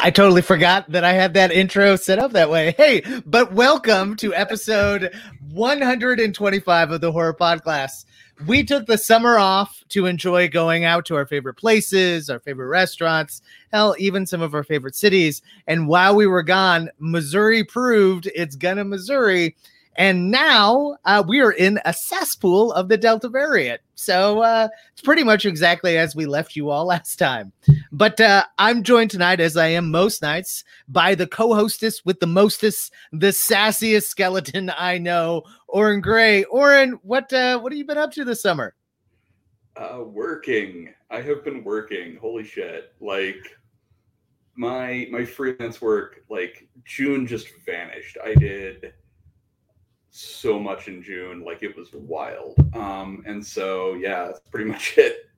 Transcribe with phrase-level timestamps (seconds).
[0.02, 2.72] I totally forgot that I had that intro set up that way.
[2.72, 5.14] Hey, but welcome to episode
[5.50, 8.06] 125 of the Horror Podcast.
[8.46, 12.68] We took the summer off to enjoy going out to our favorite places, our favorite
[12.68, 13.42] restaurants,
[13.72, 15.42] hell, even some of our favorite cities.
[15.66, 19.54] And while we were gone, Missouri proved it's gonna Missouri
[19.96, 23.80] and now uh, we are in a cesspool of the Delta variant.
[23.94, 27.52] So uh, it's pretty much exactly as we left you all last time.
[27.92, 32.20] But uh, I'm joined tonight, as I am most nights, by the co hostess with
[32.20, 36.44] the mostest, the sassiest skeleton I know, Oren Gray.
[36.44, 38.74] Oren, what, uh, what have you been up to this summer?
[39.76, 40.92] Uh, working.
[41.10, 42.16] I have been working.
[42.20, 42.92] Holy shit.
[43.00, 43.44] Like,
[44.56, 48.92] my my freelance work like june just vanished i did
[50.10, 52.56] so much in June, like it was wild.
[52.74, 55.30] Um, and so yeah, that's pretty much it.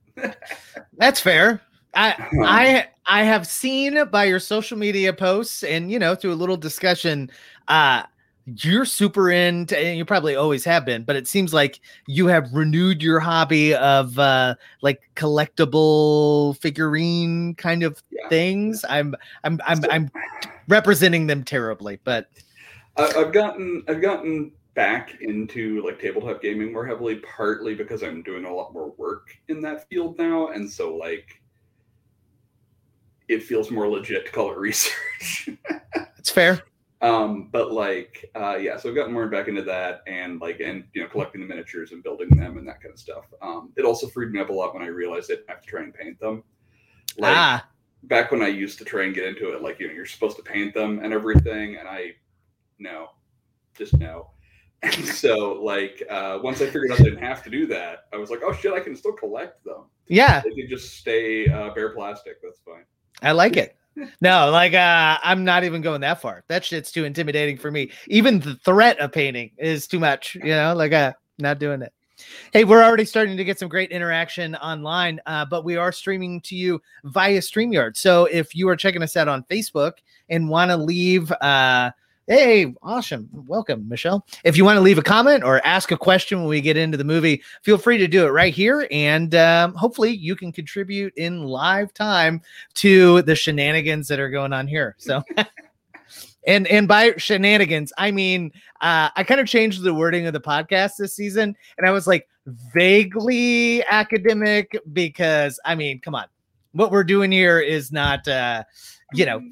[0.96, 1.60] that's fair.
[1.94, 6.32] I um, I I have seen by your social media posts and you know through
[6.32, 7.30] a little discussion,
[7.68, 8.04] uh,
[8.46, 12.52] you're super into and you probably always have been, but it seems like you have
[12.52, 18.28] renewed your hobby of uh like collectible figurine kind of yeah.
[18.28, 18.84] things.
[18.88, 19.14] I'm
[19.44, 20.10] I'm I'm I'm
[20.68, 22.28] representing them terribly, but
[22.96, 28.44] I've gotten I've gotten back into like tabletop gaming more heavily, partly because I'm doing
[28.44, 30.48] a lot more work in that field now.
[30.48, 31.42] And so, like,
[33.28, 35.50] it feels more legit to call it research.
[36.18, 36.62] It's fair.
[37.02, 40.84] Um, but like, uh, yeah, so I've gotten more back into that and like, and
[40.94, 43.24] you know, collecting the miniatures and building them and that kind of stuff.
[43.42, 45.66] Um, it also freed me up a lot when I realized I didn't have to
[45.66, 46.44] try and paint them.
[47.18, 47.68] Like, ah.
[48.04, 50.36] back when I used to try and get into it, like, you know, you're supposed
[50.36, 51.76] to paint them and everything.
[51.76, 52.12] And I,
[52.78, 53.08] no,
[53.76, 54.30] just no.
[54.82, 58.16] And so, like, uh, once I figured out I didn't have to do that, I
[58.16, 59.84] was like, oh shit, I can still collect them.
[60.08, 60.40] Yeah.
[60.40, 62.42] They can just stay uh, bare plastic.
[62.42, 62.84] That's fine.
[63.22, 63.76] I like it.
[64.20, 66.44] no, like, uh, I'm not even going that far.
[66.48, 67.90] That shit's too intimidating for me.
[68.08, 71.92] Even the threat of painting is too much, you know, like, uh, not doing it.
[72.52, 76.40] Hey, we're already starting to get some great interaction online, uh, but we are streaming
[76.42, 77.96] to you via StreamYard.
[77.96, 79.94] So if you are checking us out on Facebook
[80.28, 81.90] and want to leave, uh,
[82.28, 83.28] Hey, awesome.
[83.32, 84.24] Welcome, Michelle.
[84.44, 86.96] If you want to leave a comment or ask a question when we get into
[86.96, 88.86] the movie, feel free to do it right here.
[88.92, 92.40] And um, hopefully, you can contribute in live time
[92.74, 94.94] to the shenanigans that are going on here.
[94.98, 95.24] So,
[96.46, 100.40] and and by shenanigans, I mean uh, I kind of changed the wording of the
[100.40, 106.26] podcast this season, and I was like vaguely academic because I mean, come on,
[106.70, 108.62] what we're doing here is not, uh,
[109.12, 109.42] you know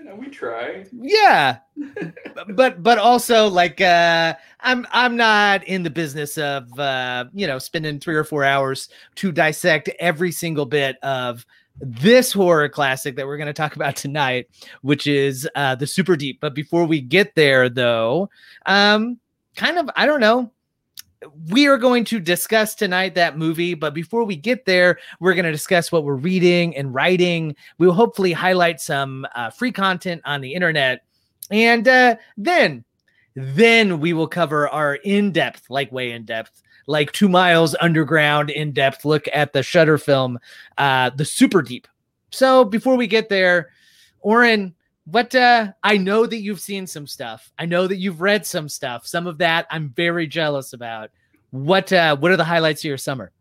[0.00, 0.86] you know, we try.
[0.92, 1.58] Yeah.
[2.54, 7.58] but but also like uh I'm I'm not in the business of uh you know
[7.58, 11.44] spending 3 or 4 hours to dissect every single bit of
[11.80, 14.48] this horror classic that we're going to talk about tonight,
[14.80, 16.40] which is uh the super deep.
[16.40, 18.30] But before we get there though,
[18.64, 19.18] um
[19.56, 20.50] kind of I don't know,
[21.50, 25.44] we are going to discuss tonight that movie, but before we get there, we're going
[25.44, 27.54] to discuss what we're reading and writing.
[27.78, 31.04] We will hopefully highlight some uh, free content on the internet,
[31.50, 32.84] and uh, then,
[33.34, 39.26] then we will cover our in-depth, like way in-depth, like two miles underground in-depth look
[39.32, 40.38] at the Shudder film,
[40.78, 41.86] uh, the Super Deep.
[42.30, 43.70] So before we get there,
[44.20, 44.74] Oren,
[45.10, 47.52] but uh, I know that you've seen some stuff.
[47.58, 49.06] I know that you've read some stuff.
[49.06, 51.10] Some of that I'm very jealous about.
[51.50, 53.32] What uh, what are the highlights of your summer?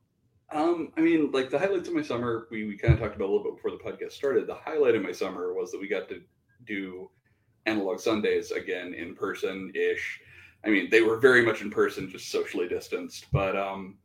[0.52, 3.30] Um, I mean, like the highlights of my summer, we, we kind of talked about
[3.30, 4.47] a little bit before the podcast started.
[4.47, 6.22] The highlight of my summer was that we got to
[6.66, 7.12] do
[7.68, 10.19] analog Sundays again in person ish.
[10.66, 13.97] I mean, they were very much in person, just socially distanced, but um,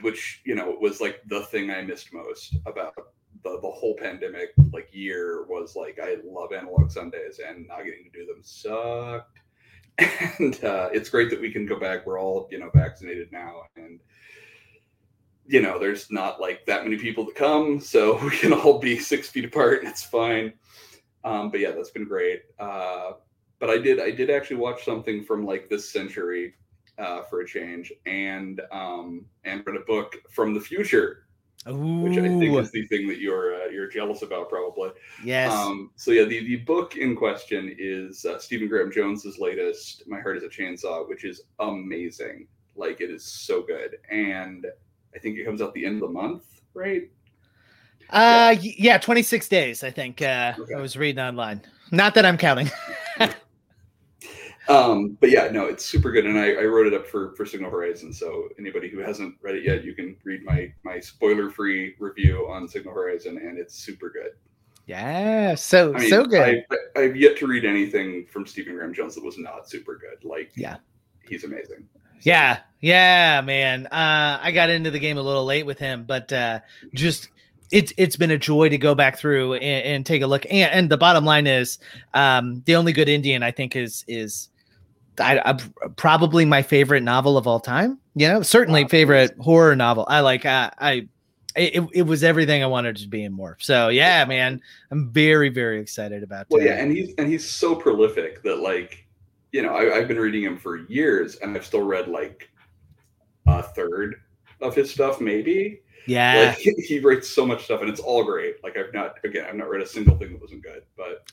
[0.00, 2.94] which you know was like the thing I missed most about
[3.44, 8.04] the the whole pandemic like year was like I love analog Sundays and not getting
[8.04, 9.38] to do them sucked.
[10.38, 12.06] And uh, it's great that we can go back.
[12.06, 14.00] We're all you know vaccinated now, and
[15.46, 18.98] you know there's not like that many people to come, so we can all be
[18.98, 19.80] six feet apart.
[19.80, 20.54] And it's fine.
[21.24, 22.42] Um, but yeah, that's been great.
[22.58, 23.12] Uh,
[23.58, 26.54] but I did I did actually watch something from like this century
[26.98, 31.21] uh, for a change, and um, and read a book from the future
[31.68, 32.02] Ooh.
[32.02, 34.90] which I think is the thing that you're uh, you're jealous about, probably.
[35.24, 35.52] Yes.
[35.52, 40.20] Um, so yeah, the the book in question is uh, Stephen Graham Jones's latest, "My
[40.20, 42.48] Heart Is a Chainsaw," which is amazing.
[42.74, 44.66] Like it is so good, and
[45.14, 46.44] I think it comes out the end of the month,
[46.74, 47.10] right?
[48.10, 49.84] Uh, yeah, yeah 26 days.
[49.84, 50.74] I think uh, okay.
[50.74, 51.62] I was reading online.
[51.90, 52.70] Not that I'm counting.
[54.68, 57.44] Um, but yeah, no, it's super good, and I, I wrote it up for for
[57.44, 58.12] Signal Horizon.
[58.12, 62.48] So anybody who hasn't read it yet, you can read my my spoiler free review
[62.48, 64.30] on Signal Horizon, and it's super good.
[64.86, 66.64] Yeah, so I mean, so good.
[66.70, 70.28] I, I've yet to read anything from Stephen Graham Jones that was not super good.
[70.28, 70.78] Like, Yeah.
[71.28, 71.88] he's amazing.
[72.22, 73.86] Yeah, yeah, man.
[73.86, 76.60] Uh, I got into the game a little late with him, but uh,
[76.94, 77.28] just
[77.70, 80.44] it's it's been a joy to go back through and, and take a look.
[80.50, 81.78] And, and the bottom line is,
[82.14, 84.50] um, the only good Indian I think is is
[85.20, 85.52] I, I,
[85.96, 87.98] probably my favorite novel of all time.
[88.14, 88.88] You know, certainly Wow.
[88.88, 90.06] favorite horror novel.
[90.08, 90.44] I like.
[90.44, 91.08] Uh, I
[91.56, 93.56] it, it was everything I wanted to be in more.
[93.60, 94.60] So yeah, man,
[94.90, 96.46] I'm very very excited about.
[96.50, 99.06] Well, yeah, and he's and he's so prolific that like,
[99.52, 102.50] you know, I, I've been reading him for years, and I've still read like
[103.46, 104.16] a third
[104.60, 105.80] of his stuff, maybe.
[106.06, 106.46] yeah.
[106.48, 108.62] Like he, he writes so much stuff, and it's all great.
[108.62, 111.30] Like I've not again, I've not read a single thing that wasn't good, but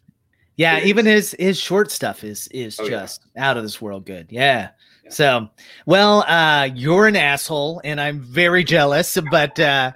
[0.60, 2.90] Yeah, even his his short stuff is is Oh, yeah.
[2.90, 4.28] just out of this world good.
[4.30, 4.72] Yeah.
[5.06, 5.10] Yeah.
[5.10, 5.50] So,
[5.86, 9.94] well, uh you're an asshole and I'm very jealous, but uh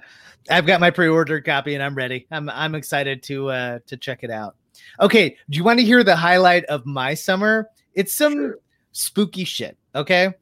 [0.50, 2.26] I've got my pre-ordered copy and I'm ready.
[2.30, 4.56] I'm I'm excited to uh to check it out.
[5.00, 7.68] Okay, do you want to hear the highlight of my summer?
[7.92, 8.58] It's some Sure.
[8.92, 10.32] spooky shit, okay?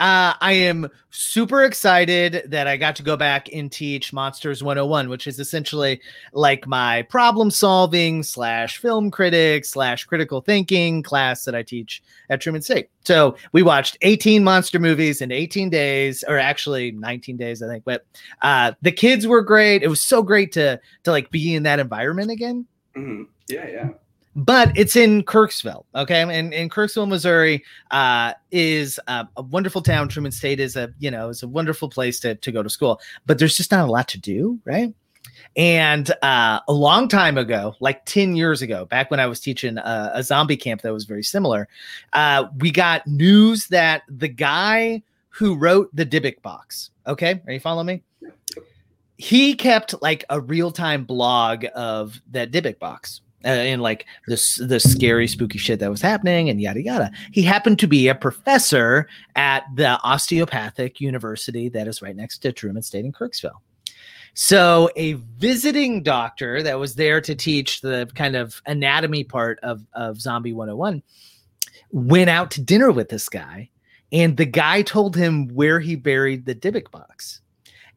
[0.00, 5.08] Uh, I am super excited that I got to go back and teach Monsters 101,
[5.08, 6.00] which is essentially
[6.32, 12.40] like my problem solving slash film critic slash critical thinking class that I teach at
[12.40, 12.88] Truman State.
[13.04, 17.84] So we watched 18 monster movies in 18 days, or actually 19 days, I think.
[17.84, 18.04] But
[18.42, 19.82] uh, the kids were great.
[19.82, 22.66] It was so great to to like be in that environment again
[22.96, 23.26] mhm.
[23.48, 23.88] yeah, yeah.
[24.34, 26.22] But it's in Kirksville, okay?
[26.22, 30.08] And in Kirksville, Missouri, uh, is uh, a wonderful town.
[30.08, 33.00] Truman State is a you know is a wonderful place to to go to school,
[33.26, 34.94] but there's just not a lot to do, right?
[35.54, 39.78] And uh, a long time ago, like ten years ago, back when I was teaching
[39.78, 41.68] a, a zombie camp that was very similar,
[42.12, 47.60] uh, we got news that the guy who wrote the Dybbuk box, okay, are you
[47.60, 48.02] following me?
[49.18, 55.26] he kept like a real-time blog of that Dybbuk box and like this the scary
[55.26, 57.10] spooky shit that was happening and yada yada.
[57.32, 62.52] He happened to be a professor at the osteopathic university that is right next to
[62.52, 63.60] Truman State in Kirksville.
[64.34, 69.84] So a visiting doctor that was there to teach the kind of anatomy part of
[69.92, 71.02] of Zombie 101
[71.90, 73.68] went out to dinner with this guy
[74.10, 77.40] and the guy told him where he buried the Dybbuk box.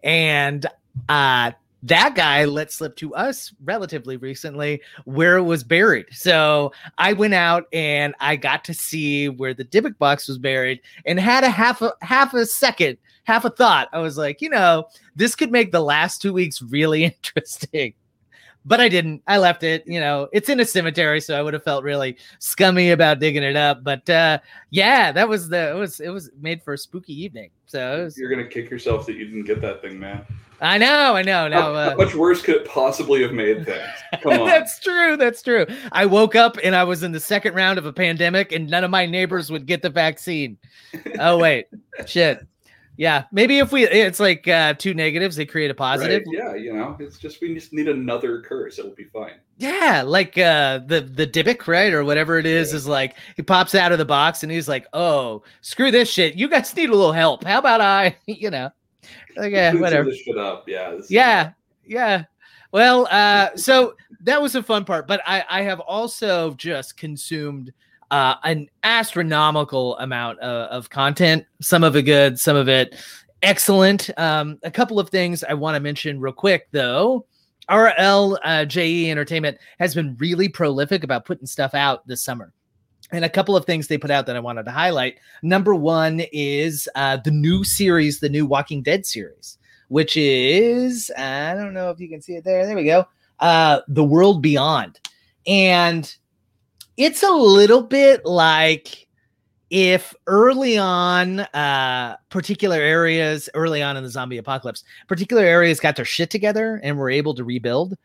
[0.04, 0.66] And
[1.10, 1.52] uh
[1.86, 6.08] that guy let slip to us relatively recently where it was buried.
[6.12, 10.82] So I went out and I got to see where the Dybbuk box was buried
[11.06, 13.90] and had a half a half a second, half a thought.
[13.94, 14.86] I was like, you know,
[15.16, 17.04] this could make the last two weeks really
[17.36, 17.94] interesting.
[18.66, 19.22] But I didn't.
[19.28, 19.84] I left it.
[19.86, 23.44] You know, it's in a cemetery, so I would have felt really scummy about digging
[23.44, 23.84] it up.
[23.84, 24.40] But uh
[24.72, 27.52] yeah, that was the it was it was made for a spooky evening.
[27.68, 30.26] So was, You're gonna kick yourself that you didn't get that thing, man.
[30.62, 31.44] I know, I know.
[31.44, 33.84] How, No, how uh, much worse could it possibly have made things?
[34.22, 34.46] Come on.
[34.48, 35.18] that's true.
[35.18, 35.66] That's true.
[35.92, 38.84] I woke up and I was in the second round of a pandemic, and none
[38.84, 40.58] of my neighbors would get the vaccine.
[41.20, 41.68] Oh wait,
[42.06, 42.46] shit.
[42.98, 46.24] Yeah, maybe if we, it's like uh, two negatives, they create a positive.
[46.28, 46.36] Right?
[46.38, 48.80] Yeah, you know, it's just we just need another curse.
[48.80, 49.34] It'll be fine.
[49.58, 52.78] Yeah, like uh, the the Dybbuk, right, or whatever it is, Yeah.
[52.78, 56.36] is like he pops out of the box and he's like, "Oh, screw this shit.
[56.36, 57.44] You guys need a little help.
[57.44, 58.70] How about I, you know,
[59.36, 60.64] like yeah, Clean some of whatever." This shit up.
[60.68, 60.92] Yeah.
[60.92, 61.52] this is- yeah
[61.88, 62.24] yeah
[62.72, 67.72] well uh so that was a fun part but i i have also just consumed
[68.12, 72.96] uh an astronomical amount of, of content some of it good some of it
[73.42, 77.26] excellent um a couple of things i want to mention real quick though
[77.70, 82.54] rl uh, entertainment has been really prolific about putting stuff out this summer
[83.12, 85.20] and a couple of things they put out that I wanted to highlight.
[85.42, 89.58] Number one is uh, the new series, the new Walking Dead series,
[89.90, 92.66] which is I don't know if you can see it there.
[92.66, 93.06] There we go.
[93.40, 95.00] Uh, the World Beyond,
[95.46, 96.16] and
[96.98, 99.06] it's a little bit like
[99.70, 105.96] if early on, uh, particular areas early on in the zombie apocalypse, particular areas got
[105.96, 107.98] their shit together and were able to rebuild.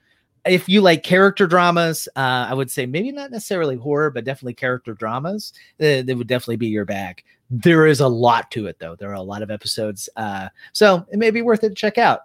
[0.47, 4.55] If you like character dramas, uh, I would say maybe not necessarily horror, but definitely
[4.55, 5.53] character dramas.
[5.79, 7.23] Uh, they would definitely be your bag.
[7.51, 8.97] There is a lot to it, though.
[8.97, 11.99] There are a lot of episodes, uh, so it may be worth it to check
[11.99, 12.23] out.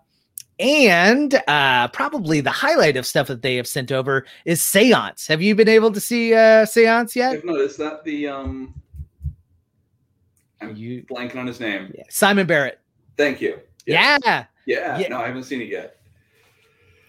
[0.59, 5.27] And uh, probably the highlight of stuff that they have sent over is Seance.
[5.27, 7.43] Have you been able to see uh, Seance yet?
[7.43, 8.73] No, is that the um?
[10.61, 11.91] I'm You, blanking on his name.
[11.97, 12.03] yeah.
[12.09, 12.79] Simon Barrett.
[13.17, 13.59] Thank you.
[13.85, 14.97] Yeah, Yeah.
[14.97, 15.07] Yeah.
[15.09, 15.97] No, I haven't seen it yet.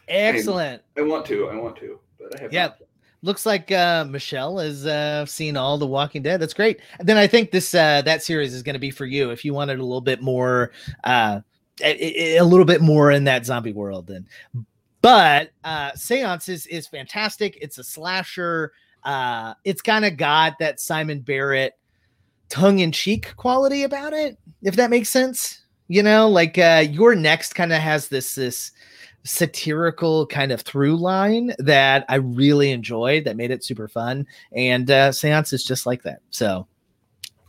[0.09, 0.83] excellent.
[0.97, 1.49] I want to.
[1.49, 2.53] I want to, but I have.
[2.53, 2.67] Yeah.
[2.67, 2.79] not.
[3.23, 6.41] looks like uh, Michelle has uh, seen all the Walking Dead.
[6.41, 6.81] That's great.
[6.99, 9.45] And then I think this uh, that series is going to be for you if
[9.45, 10.73] you wanted a little bit more,
[11.05, 11.41] uh,
[11.83, 14.07] a, a little bit more in that zombie world.
[14.07, 14.27] Then,
[15.03, 17.59] but uh, Seances is fantastic.
[17.61, 18.73] It's a slasher.
[19.05, 21.75] Uh, it's kind of got that Simon Barrett
[22.49, 25.63] tongue in cheek quality about it, if that makes sense.
[25.89, 28.73] You know, like uh, You're Next kind of has this this
[29.23, 34.27] satirical kind of through line that I really enjoyed that made it super fun.
[34.53, 36.21] And uh, Seance is just like that.
[36.31, 36.67] So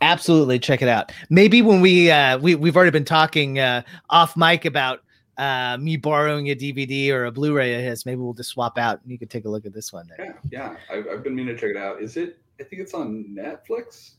[0.00, 1.12] absolutely check it out.
[1.30, 5.00] Maybe when we uh, we we've already been talking uh, off mic about
[5.36, 8.04] uh, me borrowing a DVD or a Blu-ray of his.
[8.04, 10.08] Maybe we'll just swap out and you can take a look at this one.
[10.08, 10.40] There.
[10.50, 10.96] Yeah, yeah.
[10.96, 12.02] I've, I've been meaning to check it out.
[12.02, 12.38] Is it?
[12.60, 14.12] I think it's on Netflix.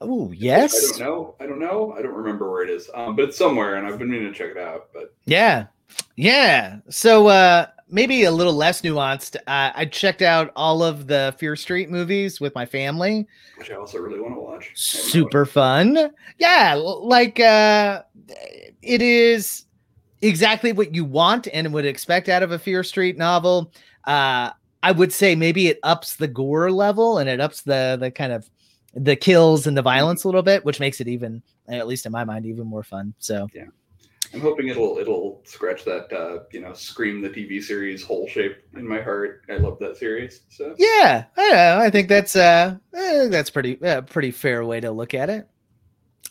[0.00, 0.94] Oh yes.
[0.94, 1.34] I don't know.
[1.40, 1.92] I don't know.
[1.96, 2.88] I don't remember where it is.
[2.94, 4.88] Um, but it's somewhere, and I've been meaning to check it out.
[4.92, 5.66] But yeah,
[6.16, 6.78] yeah.
[6.88, 9.36] So uh, maybe a little less nuanced.
[9.46, 13.26] Uh, I checked out all of the Fear Street movies with my family,
[13.56, 14.70] which I also really want to watch.
[14.74, 16.10] Super fun.
[16.38, 18.02] Yeah, like uh,
[18.82, 19.64] it is
[20.20, 23.72] exactly what you want and would expect out of a Fear Street novel.
[24.04, 24.50] Uh,
[24.82, 28.32] I would say maybe it ups the gore level and it ups the the kind
[28.32, 28.48] of
[28.94, 32.12] the kills and the violence a little bit, which makes it even, at least in
[32.12, 33.14] my mind, even more fun.
[33.18, 33.66] So yeah,
[34.34, 38.56] I'm hoping it'll it'll scratch that uh, you know Scream the TV series hole shape
[38.74, 39.42] in my heart.
[39.48, 40.42] I love that series.
[40.50, 41.78] So yeah, I know.
[41.80, 45.48] I think that's uh eh, that's pretty uh, pretty fair way to look at it.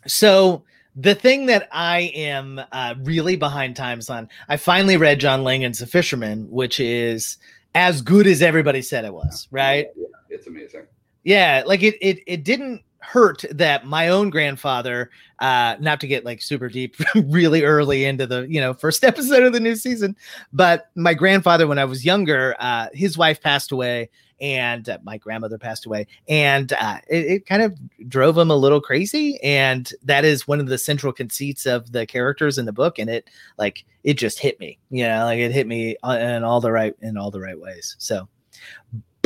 [0.05, 0.63] So
[0.95, 5.79] the thing that I am uh, really behind times on, I finally read John Langan's
[5.79, 7.37] The Fisherman, which is
[7.75, 9.47] as good as everybody said it was.
[9.51, 9.87] Right?
[9.95, 10.85] Yeah, it's amazing.
[11.23, 16.25] Yeah, like it it it didn't hurt that my own grandfather uh not to get
[16.25, 20.15] like super deep really early into the you know first episode of the new season
[20.51, 25.17] but my grandfather when i was younger uh his wife passed away and uh, my
[25.17, 27.75] grandmother passed away and uh, it, it, kind of
[28.07, 32.05] drove him a little crazy and that is one of the central conceits of the
[32.05, 35.51] characters in the book and it like it just hit me you know like it
[35.51, 38.27] hit me uh, in all the right in all the right ways so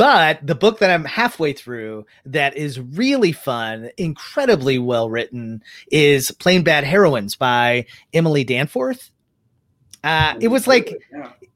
[0.02, 6.32] but the book that I'm halfway through that is really fun, incredibly well written, is
[6.32, 9.12] Plain Bad Heroines by Emily Danforth.
[10.02, 11.00] Uh, it was like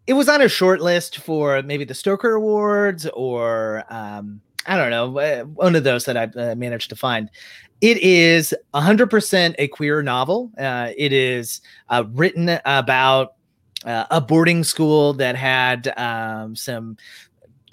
[0.06, 4.90] it was on a short list for maybe the Stoker Awards or um, I don't
[4.90, 7.28] know, uh, one of those that I uh, managed to find.
[7.80, 10.52] It is 100% a queer novel.
[10.56, 13.34] Uh, it is uh, written about
[13.84, 16.96] uh, a boarding school that had um, some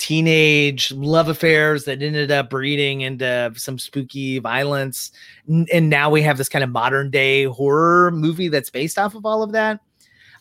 [0.04, 5.14] teenage love affairs that ended up breeding into some spooky violence.
[5.48, 9.26] And now we have this kind of modern day horror movie that's based off of
[9.26, 9.80] all of that.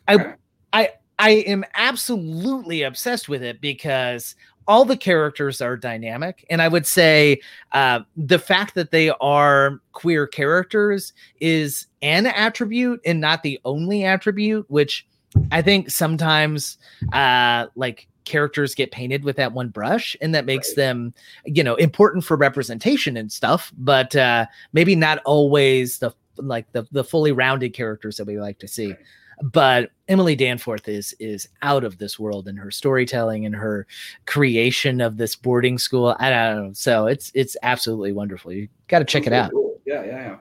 [0.09, 0.35] I
[0.73, 0.88] I
[1.21, 4.35] I am absolutely obsessed with it because
[4.66, 7.40] all the characters are dynamic and i would say
[7.73, 14.04] uh, the fact that they are queer characters is an attribute and not the only
[14.04, 15.04] attribute which
[15.50, 16.78] i think sometimes
[17.12, 20.76] uh, like characters get painted with that one brush and that makes right.
[20.76, 21.14] them
[21.44, 26.86] you know important for representation and stuff but uh maybe not always the like the
[26.92, 28.94] the fully rounded characters that we like to see
[29.42, 33.86] but Emily Danforth is is out of this world in her storytelling and her
[34.26, 36.16] creation of this boarding school.
[36.20, 36.72] I don't know.
[36.74, 38.52] So it's it's absolutely wonderful.
[38.52, 39.50] You got to check it out.
[39.50, 39.80] Cool.
[39.84, 40.36] Yeah, yeah, yeah.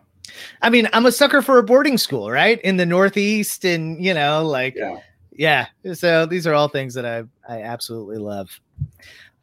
[0.62, 2.62] I mean, I'm a sucker for a boarding school, right?
[2.62, 5.00] In the Northeast, and you know, like yeah
[5.32, 5.68] yeah.
[5.94, 8.50] So these are all things that I I absolutely love.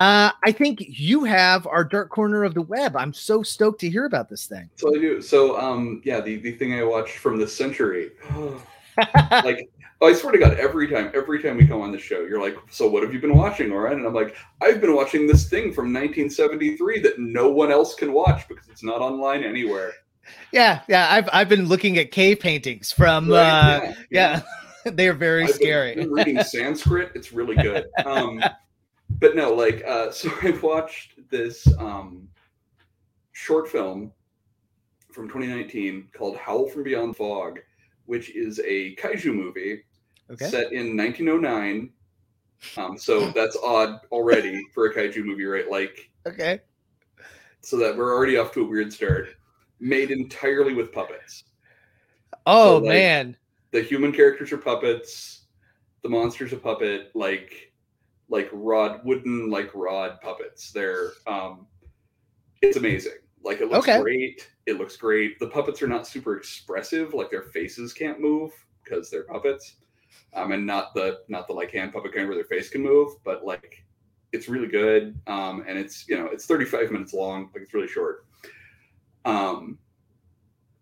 [0.01, 2.95] Uh, I think you have our dark corner of the web.
[2.95, 4.71] I'm so stoked to hear about this thing.
[4.77, 5.21] So I do.
[5.21, 8.13] So um, yeah, the the thing I watched from the century,
[9.45, 9.71] like.
[10.01, 12.41] Oh, I swear to God, every time, every time we come on the show, you're
[12.41, 15.27] like, "So what have you been watching, all right?" And I'm like, "I've been watching
[15.27, 19.91] this thing from 1973 that no one else can watch because it's not online anywhere."
[20.53, 21.13] Yeah, yeah.
[21.13, 23.39] I've I've been looking at cave paintings from, right?
[23.39, 23.95] uh, yeah.
[24.11, 24.43] yeah.
[24.95, 26.07] They're very I've scary.
[26.07, 27.13] Reading Sanskrit.
[27.15, 27.87] It's really good.
[28.05, 28.43] Um,
[29.21, 32.29] but no, like, uh, so I watched this um,
[33.33, 34.13] short film
[35.13, 37.61] from 2019 called Howl from Beyond Fog,
[38.07, 39.83] which is a kaiju movie
[40.31, 40.47] okay.
[40.47, 41.91] set in 1909.
[42.77, 45.71] Um, so that's odd already for a kaiju movie, right?
[45.71, 46.61] Like, okay.
[47.61, 49.29] So that we're already off to a weird start.
[49.81, 51.45] Made entirely with puppets.
[52.47, 53.37] Oh so, like, man
[53.71, 55.47] the human characters are puppets,
[56.03, 57.73] the monsters a puppet, like
[58.31, 60.73] like rod wooden like rod puppets.
[60.73, 61.67] They're um
[62.63, 63.13] it's amazing.
[63.43, 64.01] Like it looks okay.
[64.01, 64.51] great.
[64.67, 65.39] It looks great.
[65.39, 69.77] The puppets are not super expressive, like their faces can't move because they're puppets.
[70.35, 73.13] Um, and not the not the like hand puppet kind where their face can move,
[73.25, 73.85] but like
[74.33, 77.89] it's really good, um, and it's you know it's 35 minutes long, like it's really
[77.89, 78.27] short.
[79.25, 79.79] Um,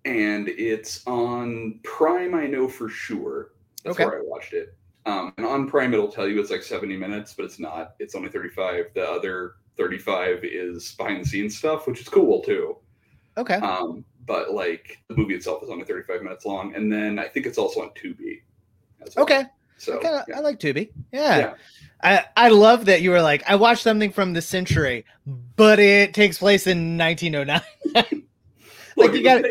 [0.07, 2.35] and it's on Prime.
[2.35, 3.51] I know for sure.
[3.85, 4.07] That's Okay.
[4.07, 4.75] where I watched it.
[5.05, 7.95] Um, and on Prime, it'll tell you it's like 70 minutes, but it's not.
[7.99, 8.87] It's only 35.
[8.95, 12.77] The other 35 is behind the scenes stuff, which is cool too.
[13.37, 13.55] Okay.
[13.57, 17.47] Um, but like the movie itself is only 35 minutes long, and then I think
[17.47, 18.41] it's also on Tubi.
[19.15, 19.25] well.
[19.25, 19.45] Okay.
[19.79, 20.37] So I, kinda, yeah.
[20.39, 20.91] I like Tubi.
[21.13, 21.39] Yeah.
[21.39, 21.55] Yeah.
[22.03, 25.05] I, I love that you were like, I watched something from the century,
[25.57, 27.61] but it takes place in 1909.
[28.97, 29.45] Look, like, you got-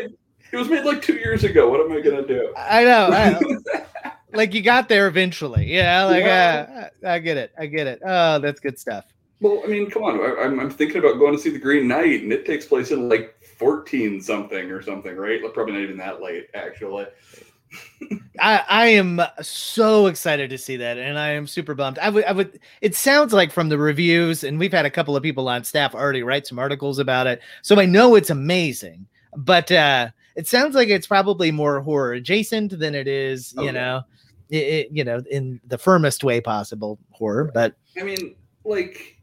[0.52, 1.68] it was made like two years ago.
[1.68, 2.52] What am I gonna do?
[2.56, 3.08] I know.
[3.08, 4.12] I know.
[4.32, 5.66] like you got there eventually.
[5.72, 6.04] Yeah.
[6.04, 6.88] Like, Yeah.
[7.02, 7.52] Uh, I get it.
[7.58, 8.00] I get it.
[8.04, 9.04] Oh, that's good stuff.
[9.40, 10.18] Well, I mean, come on.
[10.20, 12.90] I, I'm, I'm thinking about going to see The Green Knight, and it takes place
[12.90, 15.40] in like 14 something or something, right?
[15.52, 17.06] Probably not even that late, actually.
[18.40, 21.98] I, I am so excited to see that, and I am super bummed.
[21.98, 22.58] I would, I would.
[22.80, 25.94] It sounds like from the reviews, and we've had a couple of people on staff
[25.94, 29.06] already write some articles about it, so I know it's amazing.
[29.36, 33.72] But uh, it sounds like it's probably more horror adjacent than it is, you Okay.
[33.72, 34.02] know,
[34.50, 37.50] it, it- you know, in the firmest way possible horror.
[37.52, 39.16] But I mean, like,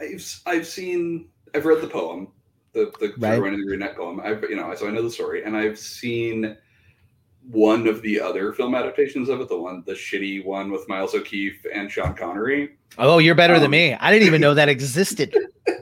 [0.00, 2.28] I've I've seen, I've read the poem,
[2.72, 3.40] the the Right.
[3.40, 3.56] right.
[3.56, 4.20] the Green Knight poem.
[4.20, 6.56] I've you know, so I know the story, and I've seen
[7.48, 11.14] one of the other film adaptations of it, the one, the shitty one with Miles
[11.14, 12.76] O'Keeffe and Sean Connery.
[12.98, 13.94] oh, you're better than Um, me.
[13.94, 15.34] I didn't even know that existed.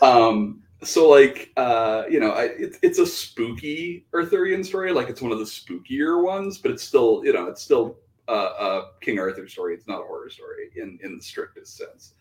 [0.00, 4.92] Um, so like, uh, you know, I, it's it's a spooky Arthurian story.
[4.92, 7.98] Like, it's one of the spookier ones, but it's still, you know, it's still
[8.28, 9.74] a, a King Arthur story.
[9.74, 12.14] It's not a horror story in in the strictest sense.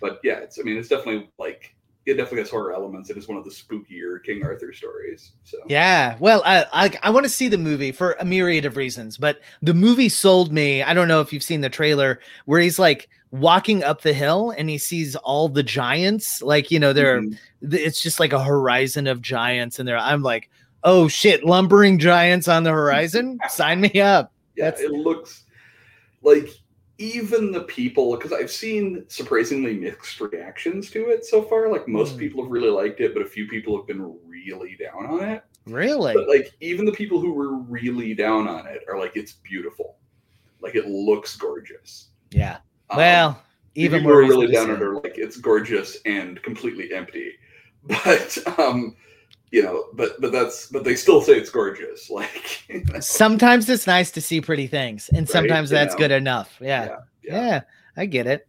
[0.00, 0.58] But yeah, it's.
[0.58, 1.75] I mean, it's definitely like
[2.06, 3.10] it definitely has horror elements.
[3.10, 5.32] It is one of the spookier King Arthur stories.
[5.44, 8.76] So Yeah, well, I I, I want to see the movie for a myriad of
[8.76, 10.82] reasons, but the movie sold me.
[10.82, 14.50] I don't know if you've seen the trailer where he's like walking up the hill
[14.56, 17.36] and he sees all the giants, like you know, they're Mhm.
[17.62, 20.48] it's just like a horizon of giants, and there I'm like,
[20.84, 24.32] oh shit, lumbering giants on the horizon, sign me up.
[24.54, 25.42] yeah, That's- it looks
[26.22, 26.48] like
[26.98, 31.70] even the people because I've seen surprisingly mixed reactions to it so far.
[31.70, 32.18] Like most Hmm.
[32.18, 35.42] people have really liked it, but a few people have been really down on it.
[35.66, 36.14] Really?
[36.14, 39.96] But like even the people who were really down on it are like it's beautiful,
[40.60, 42.08] like it looks gorgeous.
[42.30, 42.58] Yeah.
[42.90, 43.42] Um, Well,
[43.74, 47.32] even more really down on it are like it's gorgeous and completely empty.
[48.04, 48.96] But um,
[49.52, 52.10] you know, but but that's but they still say it's gorgeous.
[52.10, 55.94] Like you know, sometimes it's nice to see pretty things and Right, sometimes you that's
[55.94, 55.98] know.
[55.98, 56.84] good enough yeah.
[56.84, 57.60] yeah, yeah yeah.
[57.96, 58.46] i get it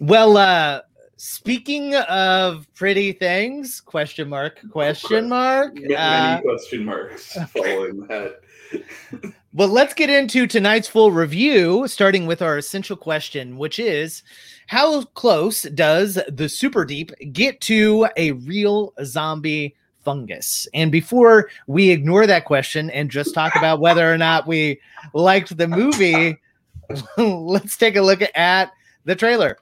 [0.00, 0.80] well uh
[1.16, 8.40] speaking of pretty things question mark question mark Many, uh, many question marks following that.
[9.54, 14.22] well let's get into tonight's full review starting with our essential question which is
[14.66, 19.74] how close does the super deep get to a real zombie
[20.06, 24.80] fungus and before we ignore that question and just talk about whether or not we
[25.12, 26.38] liked the movie
[27.18, 28.70] let's take a look at
[29.04, 29.58] the trailer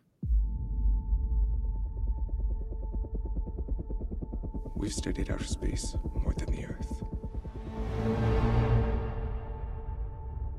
[4.84, 7.02] We've studied outer space more than the Earth.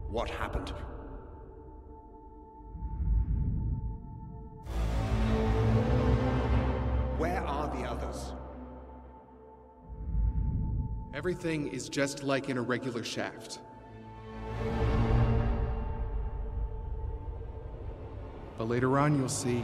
[0.10, 0.70] What happened?
[7.20, 8.35] Where are the others?
[11.16, 13.60] Everything is just like in a regular shaft.
[18.58, 19.60] But later on, you'll see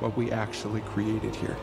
[0.00, 1.56] what we actually created here.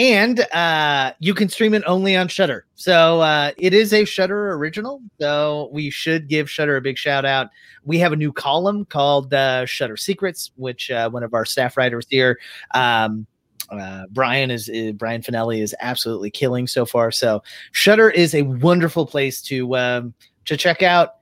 [0.00, 2.64] And uh, you can stream it only on Shudder.
[2.74, 5.02] So uh, it is a Shudder original.
[5.20, 7.50] So we should give Shudder a big shout out.
[7.84, 11.76] We have a new column called uh, Shudder Secrets, which uh, one of our staff
[11.76, 12.38] writers here,
[12.74, 13.26] um,
[13.70, 17.10] uh, Brian is, is Brian Finelli is absolutely killing so far.
[17.10, 20.14] So Shudder is a wonderful place to um,
[20.46, 21.16] to check out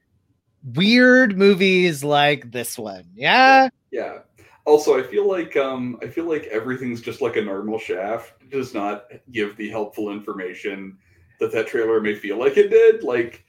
[0.74, 3.06] weird movies like this one.
[3.16, 3.70] Yeah.
[3.90, 4.20] Yeah.
[4.68, 8.34] Also, I feel like um, I feel like everything's just like a normal shaft.
[8.42, 10.98] It does not give the helpful information
[11.40, 13.02] that that trailer may feel like it did.
[13.02, 13.46] Like,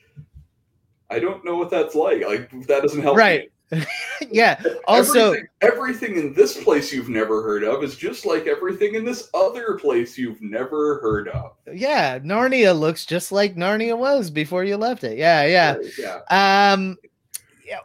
[1.10, 2.26] I don't know what that's like.
[2.26, 3.18] Like that doesn't help.
[3.18, 3.52] Right.
[4.32, 4.64] yeah.
[4.88, 9.04] Also, everything, everything in this place you've never heard of is just like everything in
[9.04, 11.52] this other place you've never heard of.
[11.74, 15.18] yeah, Narnia looks just like Narnia was before you left it.
[15.18, 15.76] Yeah, yeah.
[16.00, 16.22] yeah.
[16.30, 17.09] Um yeah,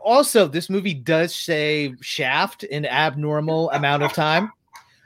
[0.03, 4.53] also this movie does say shaft in an abnormal amount of time.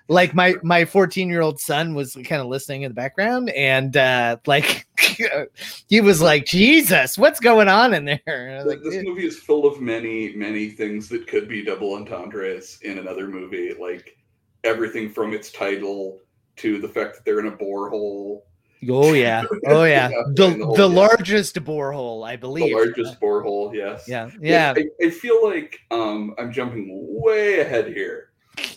[0.09, 3.95] Like my my 14 year old son was kind of listening in the background and
[3.97, 4.87] uh like
[5.89, 8.21] he was like, Jesus, what's going on in there?
[8.27, 11.49] And I was like, this "Dude." movie is full of many, many things that could
[11.49, 13.75] be double entendres in another movie.
[13.79, 14.17] Like
[14.65, 16.21] everything from its title
[16.57, 18.43] to the fact that they're in a borehole,
[18.89, 19.45] Oh yeah.
[19.67, 20.09] Oh yeah.
[20.11, 20.95] Yeah, The the whole- the yeah.
[20.95, 22.75] largest borehole, I the believe.
[22.75, 23.75] largest borehole.
[23.75, 24.05] Yes.
[24.07, 24.31] Yeah.
[24.41, 24.75] Yeah.
[24.77, 28.31] I, I feel like um, I'm jumping way ahead here,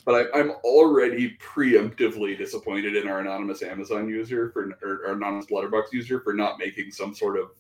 [0.06, 5.52] but I, I'm already preemptively disappointed in our anonymous Amazon user for or, or anonymous
[5.52, 7.52] Letterbox user for not making some sort of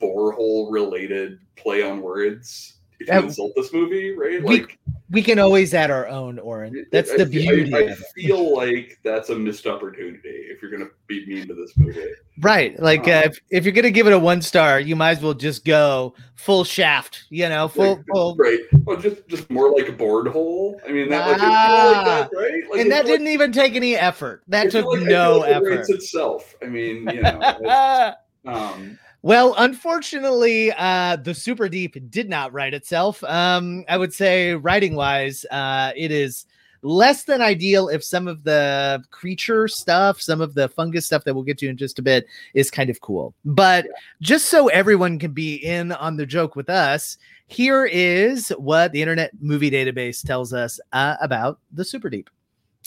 [0.00, 3.22] borehole related play on words if you Yeah.
[3.22, 4.42] insult this movie, right?
[4.42, 4.78] We- Like
[5.12, 6.86] We can always add our own, Oren.
[6.92, 10.70] That's I the feel- I- beauty I, feel like that's a missed opportunity if you're
[10.70, 12.00] gonna be mean to this movie.
[12.38, 12.78] Right.
[12.80, 15.20] Like Uh, uh, if, if you're gonna give it a one star, you might as
[15.20, 18.60] well just go full shaft, you know, full Like, full right?
[18.84, 20.80] Well, just just more like a board hole.
[20.86, 22.28] I mean, that feel like Ah.
[22.32, 22.62] that, right?
[22.70, 24.42] Like, and that didn't even take any effort.
[24.46, 25.70] That took I no it effort.
[25.70, 26.54] writes itself.
[26.62, 28.14] I mean, you know.
[28.46, 33.22] um, Well, unfortunately, uh, the Super Deep did not write itself.
[33.24, 36.46] Um, I would say, writing wise, uh, it is
[36.82, 41.34] less than ideal if some of the creature stuff, some of the fungus stuff that
[41.34, 43.34] we'll get to in just a bit is kind of cool.
[43.44, 43.86] But
[44.22, 49.02] just so everyone can be in on the joke with us, here is what the
[49.02, 52.30] Internet Movie Database tells us uh, about the Super Deep.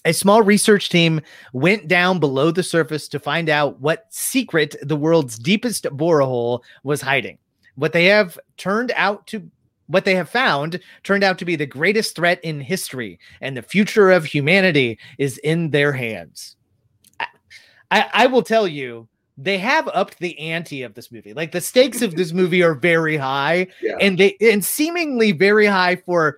[0.06, 1.22] A small research team
[1.54, 7.02] went down below the surface to find out what secret the world's deepest borehole was
[7.02, 7.38] hiding.
[7.76, 9.50] What they have turned out to
[9.88, 13.62] what they have found turned out to be the greatest threat in history, and the
[13.62, 16.56] future of humanity is in their hands.
[17.20, 17.28] I,
[17.92, 21.34] I, I will tell you, they have upped the ante of this movie.
[21.34, 23.96] Like the stakes of this movie are very high, yeah.
[24.00, 26.38] and they and seemingly very high for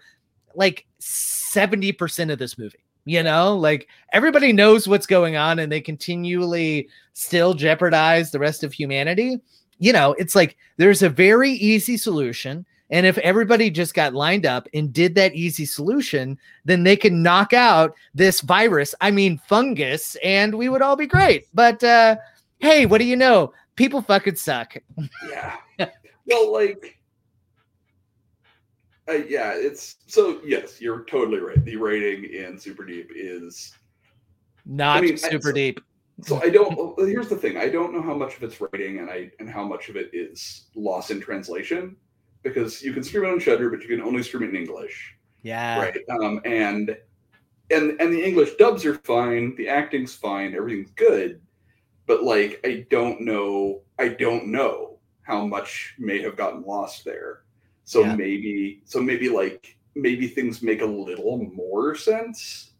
[0.53, 5.81] like 70% of this movie you know like everybody knows what's going on and they
[5.81, 9.39] continually still jeopardize the rest of humanity.
[9.79, 14.45] You know it's like there's a very easy solution and if everybody just got lined
[14.45, 19.41] up and did that easy solution then they can knock out this virus i mean
[19.47, 21.47] fungus and we would all be great.
[21.53, 22.17] But uh
[22.59, 23.53] hey what do you know?
[23.75, 24.75] People fucking suck.
[25.29, 25.55] Yeah.
[26.27, 26.97] Well, like,
[29.09, 30.39] uh, yeah, it's so.
[30.45, 31.63] Yes, you're totally right.
[31.63, 33.73] The rating in Super Deep is
[34.65, 35.79] not mean, super so- deep
[36.21, 36.41] so.
[36.41, 36.97] I don't.
[36.99, 37.57] Here's the thing.
[37.57, 40.09] I don't know how much of it's rating, and I and how much of it
[40.13, 41.95] is loss in translation,
[42.43, 45.15] because you can stream it on Shudder, but you can only stream it in English.
[45.43, 46.97] yeah right um and
[47.69, 51.39] and and the english dubs are fine the acting's fine everything's good
[52.07, 57.41] but like i don't know i don't know how much may have gotten lost there
[57.85, 58.15] so Yeah.
[58.15, 62.71] maybe so maybe like maybe things make a little more sense.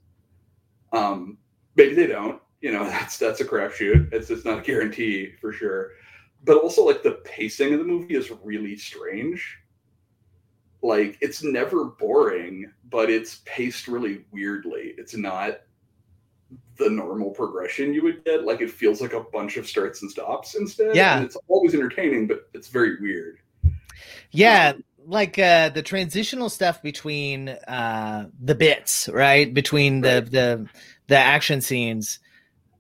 [0.91, 1.37] Um
[1.75, 4.11] maybe they don't you know that's that's a crapshoot.
[4.11, 5.91] It's it's not a guarantee for sure.
[6.43, 9.57] But also like the pacing of the movie is really strange.
[10.81, 14.93] Like it's never boring but it's paced really weirdly.
[14.97, 15.61] It's not
[16.77, 18.43] the normal progression you would get.
[18.43, 20.95] Like it feels like a bunch of starts and stops instead.
[20.95, 21.17] Yeah.
[21.17, 23.39] and it's always entertaining but it's very weird.
[24.31, 24.73] Yeah,
[25.07, 29.53] like uh the transitional stuff between uh the bits, right?
[29.53, 30.31] Between the Right.
[30.31, 30.69] the
[31.07, 32.19] the action scenes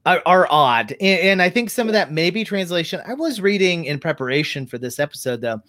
[0.05, 0.91] are, are odd.
[1.01, 3.01] And, and I think some of that may be translation.
[3.07, 5.61] I was reading in preparation for this episode though.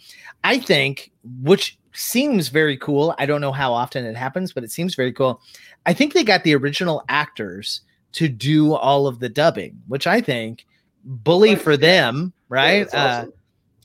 [0.45, 1.11] I think
[1.43, 3.15] which seems very cool.
[3.19, 5.41] I don't know how often it happens, but it seems very cool.
[5.87, 7.81] I think they got the original actors
[8.13, 10.67] to do all of the dubbing, which I think
[11.05, 11.77] bully Right, for yeah.
[11.77, 12.83] them, Yeah, right?
[12.83, 13.33] it's uh, awesome.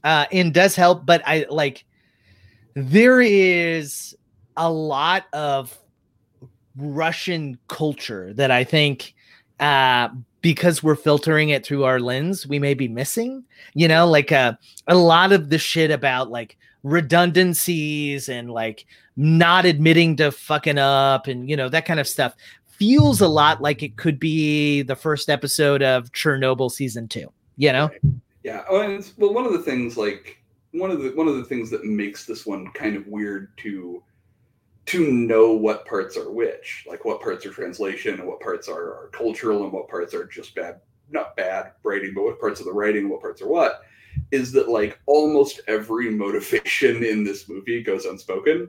[0.03, 1.85] uh and does help but i like
[2.75, 4.15] there is
[4.57, 5.77] a lot of
[6.77, 9.13] russian culture that i think
[9.59, 10.09] uh
[10.41, 14.53] because we're filtering it through our lens we may be missing you know like uh,
[14.87, 21.27] a lot of the shit about like redundancies and like not admitting to fucking up
[21.27, 24.95] and you know that kind of stuff feels a lot like it could be the
[24.95, 27.91] first episode of Chernobyl season 2 you know
[28.43, 28.63] Yeah.
[28.69, 30.40] Oh, well, one of the things like
[30.71, 34.03] one of the one of the things that makes this one kind of weird to
[34.87, 38.93] to know what parts are which, like what parts are translation and what parts are,
[38.95, 42.65] are cultural and what parts are just bad, not bad writing, but what parts of
[42.65, 43.81] the writing, what parts are what,
[44.31, 48.67] is that like almost every motivation in this movie goes unspoken.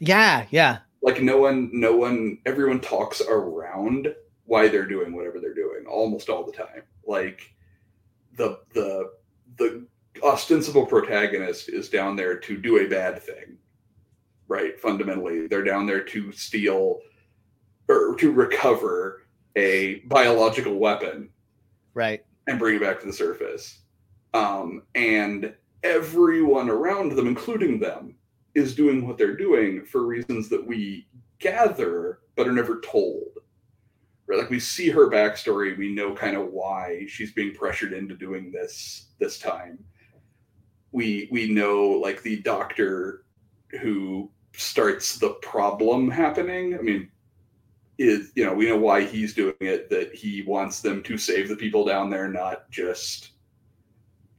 [0.00, 4.14] yeah yeah Like no one, no one, everyone talks around
[4.46, 6.82] why they're doing whatever they're doing almost all the time.
[7.06, 7.54] Like
[8.36, 9.12] the the
[9.56, 9.86] the
[10.22, 13.58] ostensible protagonist is down there to do a bad thing
[14.48, 14.78] right?
[14.80, 17.00] Fundamentally they're down there to steal
[17.88, 21.28] or to recover a biological weapon
[21.94, 22.24] right.
[22.46, 23.80] and bring it back to the surface.
[24.32, 28.16] Um, and everyone around them including them
[28.54, 31.06] is doing what they're doing for reasons that we
[31.38, 33.28] gather but are never told.
[34.26, 34.38] Right?
[34.38, 38.50] Like we see her backstory we know kind of why she's being pressured into doing
[38.50, 39.78] this this time
[40.94, 43.24] we we know like the doctor
[43.80, 46.78] who starts the problem happening.
[46.78, 47.10] I mean
[47.98, 51.48] is you know we know why he's doing it that he wants them to save
[51.48, 53.30] the people down there not just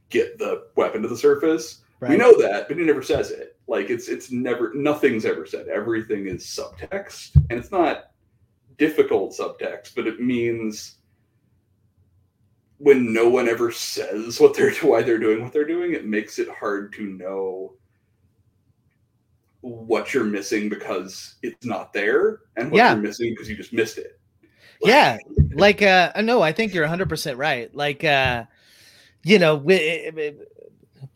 [0.08, 1.82] get the weapon to the surface.
[2.00, 2.10] Right.
[2.10, 3.58] we know that but he never says it.
[3.66, 5.68] Like it's it's never nothing's ever said.
[5.68, 8.12] Everything is subtext and it's not
[8.78, 10.95] difficult subtext but it means
[12.78, 16.38] when no one ever says what they're why they're doing what they're doing it makes
[16.38, 17.72] it hard to know
[19.62, 22.92] what you're missing because it's not there and what Yeah.
[22.92, 24.18] you're missing because you just missed it.
[24.82, 25.18] Yeah.
[25.54, 27.74] Like uh no i think you're 100% right.
[27.74, 28.44] Like uh
[29.24, 30.12] you know we,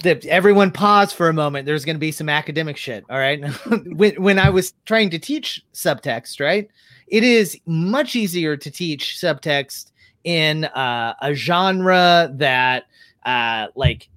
[0.03, 1.67] that everyone pause for a moment.
[1.67, 3.45] There's going to be some academic shit all right?
[3.85, 6.71] When when i was trying to teach subtext right
[7.09, 9.90] it is much easier to teach subtext
[10.25, 12.85] in uh, a genre that
[13.27, 14.09] uh like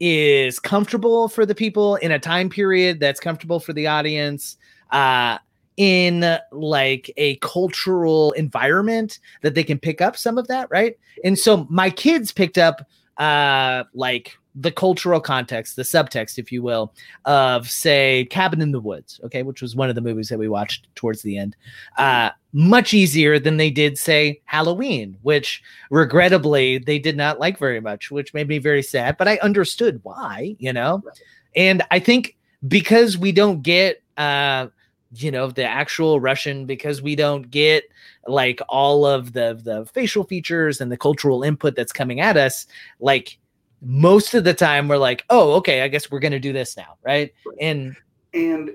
[0.00, 4.56] is comfortable for the people in a time period that's comfortable for the audience
[4.92, 5.38] uh
[5.76, 10.98] in like a cultural environment that they can pick up some of that right?
[11.22, 12.86] And so my kids picked up
[13.18, 16.92] uh like the cultural context the subtext if you will
[17.26, 20.48] of say cabin in the woods okay which was one of the movies that we
[20.48, 21.54] watched towards the end
[21.98, 27.80] uh much easier than they did say halloween which regrettably they did not like very
[27.80, 31.02] much which made me very sad but i understood why you know?
[31.54, 34.68] And i think because we don't get uh
[35.12, 37.84] you know the actual russian because we don't get
[38.26, 42.66] like all of the the facial features and the cultural input that's coming at us
[42.98, 43.38] like
[43.82, 46.76] most of the time we're like oh okay i guess we're going to do this
[46.76, 47.96] now right and
[48.34, 48.70] And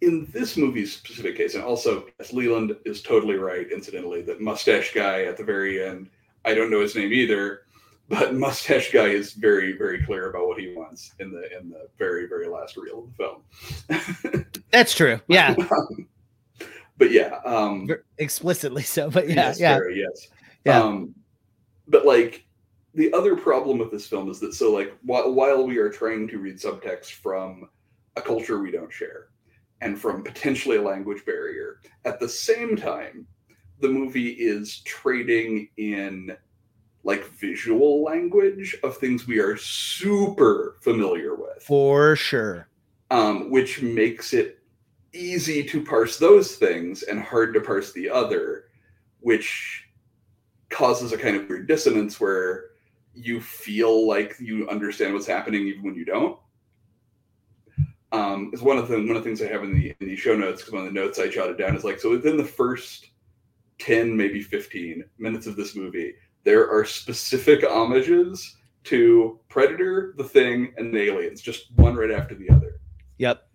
[0.00, 4.94] in this movie's specific case, and also yes, Leland is totally right, incidentally, that mustache
[4.94, 6.08] guy at the very end,
[6.44, 7.62] I don't know his name either,
[8.08, 11.88] but mustache guy is very, very clear about what he wants in the in the
[11.98, 14.44] very, very last reel of the film.
[14.70, 15.54] that's true yeah
[16.98, 20.28] but yeah, um explicitly so but yeah yes, yeah very, yes.
[20.64, 20.82] Yeah.
[20.82, 21.14] Um,
[21.88, 22.44] but like
[22.94, 26.26] the other problem with this film is that so like while, while we are trying
[26.28, 27.68] to read subtext from
[28.16, 29.28] a culture we don't share
[29.80, 33.26] and from potentially a language barrier, at the same time,
[33.80, 36.36] the movie is trading in
[37.04, 41.62] like visual language of things we are super familiar with.
[41.62, 42.68] For sure.
[43.10, 44.58] Um, which makes it
[45.12, 48.64] easy to parse those things and hard to parse the other,
[49.20, 49.84] which
[50.70, 52.66] causes a kind of weird dissonance where
[53.18, 56.38] you feel like you understand what's happening even when you don't.
[58.10, 60.16] Um, is one of the one of the things I have in the in the
[60.16, 62.44] show notes because one of the notes I jotted down is like so within the
[62.44, 63.10] first
[63.78, 70.72] ten maybe fifteen minutes of this movie there are specific homages to Predator, The Thing,
[70.78, 72.80] and the Aliens, just one right after the other.
[73.18, 73.48] yep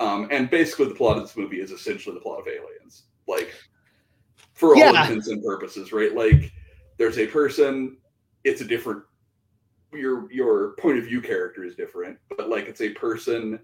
[0.00, 3.54] Um, and basically, the plot of this movie is essentially the plot of Aliens, like
[4.54, 5.02] for all Yeah.
[5.02, 6.14] intents and purposes, right?
[6.14, 6.50] Like,
[6.98, 7.98] there's a person,
[8.42, 9.02] it's a different
[9.92, 13.58] your your point of view character is different, but like it's a person,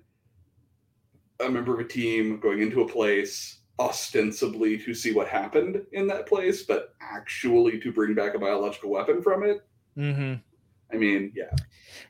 [1.44, 6.06] a member of a team going into a place ostensibly to see what happened in
[6.06, 9.66] that place, but actually to bring back a biological weapon from it.
[9.96, 10.34] mm-hmm.
[10.92, 11.50] I mean, yeah,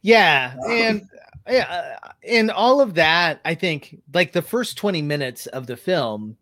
[0.02, 1.08] Yeah, Um, and
[1.48, 1.98] yeah,
[2.28, 6.36] and all of that, I think, like the first twenty minutes of the film,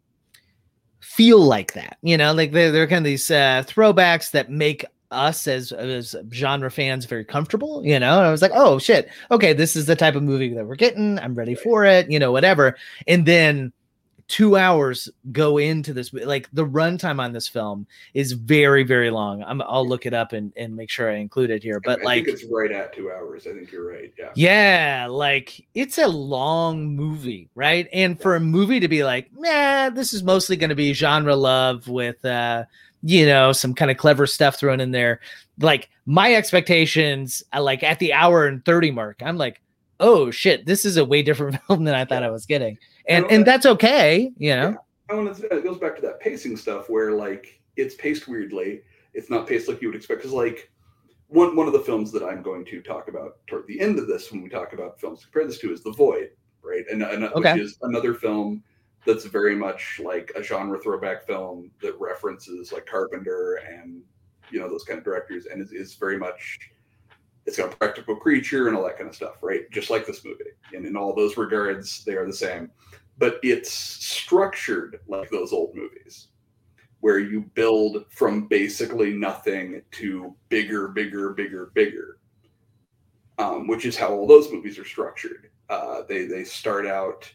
[1.01, 1.99] feel like that.
[2.03, 4.85] You know, like they're they're kind of these uh, throwbacks that make
[5.15, 7.85] us as as genre fans very comfortable.
[7.85, 10.53] You know, and I was like, oh shit, okay, this is the type of movie
[10.55, 11.19] that we're getting.
[11.19, 12.11] I'm ready for it.
[12.11, 12.77] You know, whatever.
[13.07, 13.73] And then
[14.27, 19.43] two hours go into this like the runtime on this film is very very long
[19.45, 22.05] i'm i'll look it up and, and make sure i include it here but I
[22.05, 23.47] like it's right at two hours.
[23.47, 24.13] I think you're right.
[24.19, 24.31] Yeah.
[24.35, 29.91] yeah like it's a long movie right and for a movie to be like nah
[29.91, 32.65] this is mostly going to be genre love with uh
[33.07, 35.21] you know some kind of clever stuff thrown in there
[35.61, 39.61] like my expectations uh, like at the hour and 30 mark i'm like
[40.01, 43.27] oh shit this is a way different film than i thought i was getting and
[43.27, 43.35] Okay.
[43.35, 44.77] and that's okay you know
[45.11, 48.81] I want to, it goes back to that pacing stuff where like it's paced weirdly.
[49.13, 50.21] It's not paced like you would expect.
[50.21, 50.71] Because like
[51.29, 54.07] one one of the films that I'm going to talk about toward the end of
[54.07, 56.31] this when we talk about films to compare this to is The Void,
[56.63, 56.85] right?
[56.91, 57.53] And, and Okay.
[57.53, 58.63] which is another film
[59.07, 64.03] that's very much like a genre throwback film that references like Carpenter and
[64.51, 66.59] you know those kind of directors, and is, very much
[67.47, 69.71] it's got a practical creature and all that kind of stuff, right?
[69.71, 72.71] Just like this movie, and in all those regards, they are the same.
[73.19, 76.29] But it's structured like those old movies
[77.01, 82.19] where you build from basically nothing to bigger bigger bigger bigger
[83.39, 85.51] um, which is how all those movies are structured.
[85.69, 87.31] Uh, they they start out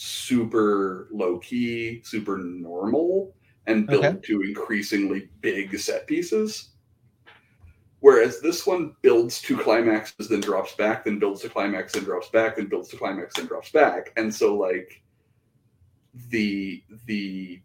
[0.00, 3.34] super low key super normal
[3.66, 4.18] and built Okay.
[4.22, 6.70] to increasingly big set pieces
[8.00, 12.28] Whereas this one builds to climaxes, then drops back, then builds to climax, then drops
[12.28, 14.12] back, then builds to climax, then drops back.
[14.16, 15.02] And so like
[16.30, 17.60] the the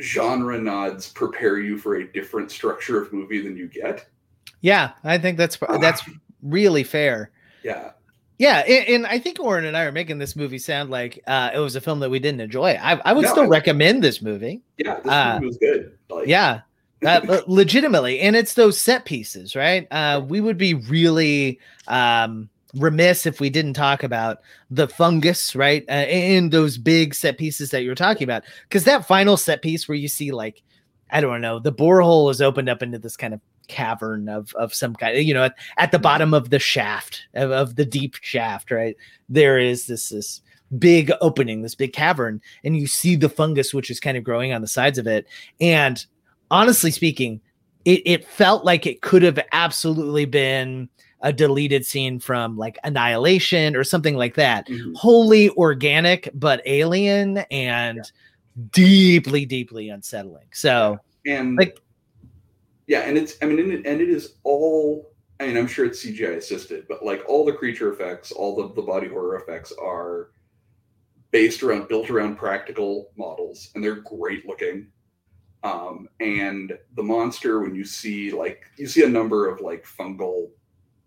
[0.00, 4.06] genre nods prepare you for a different structure of movie than you get.
[4.62, 6.02] Yeah, I think that's that's
[6.42, 7.30] really fair.
[7.62, 7.92] Yeah.
[8.38, 11.50] Yeah, and, and I think Oren and I are making this movie sound like uh,
[11.52, 12.78] it was a film that we didn't enjoy.
[12.80, 14.62] I, I would No, still I- recommend this movie.
[14.76, 15.34] Yeah, this Ah.
[15.34, 15.98] movie was good.
[16.08, 16.60] Like Yeah,
[17.04, 19.86] uh, legitimately, and it's those set pieces, right?
[19.90, 24.38] Uh, we would be really um, remiss if we didn't talk about
[24.70, 25.84] the fungus, right?
[25.88, 29.88] Uh, and those big set pieces that you're talking about, because that final set piece
[29.88, 30.62] where you see like,
[31.10, 34.74] I don't know, the borehole is opened up into this kind of cavern of of
[34.74, 38.16] some kind, you know, at, at the bottom of the shaft of, of the deep
[38.20, 38.96] shaft, right?
[39.28, 40.40] There is this this
[40.78, 44.52] big opening, this big cavern, and you see the fungus which is kind of growing
[44.52, 45.26] on the sides of it.
[45.60, 46.04] And
[46.50, 47.40] honestly speaking,
[47.84, 50.88] it, it felt like it could have absolutely been
[51.22, 54.66] a deleted scene from like Annihilation or something like that.
[54.68, 54.94] Mhm.
[54.94, 58.00] Wholly organic, but alien and
[58.72, 60.46] deeply, deeply unsettling.
[60.52, 61.78] So, and Like-
[62.88, 65.84] yeah, and it's I mean and it, and it is all I mean I'm sure
[65.84, 69.72] it's CGI assisted, but like all the creature effects, all the, the body horror effects
[69.80, 70.30] are
[71.30, 74.88] based around built around practical models and they're great looking.
[75.62, 80.48] Um, and the monster when you see like you see a number of like fungal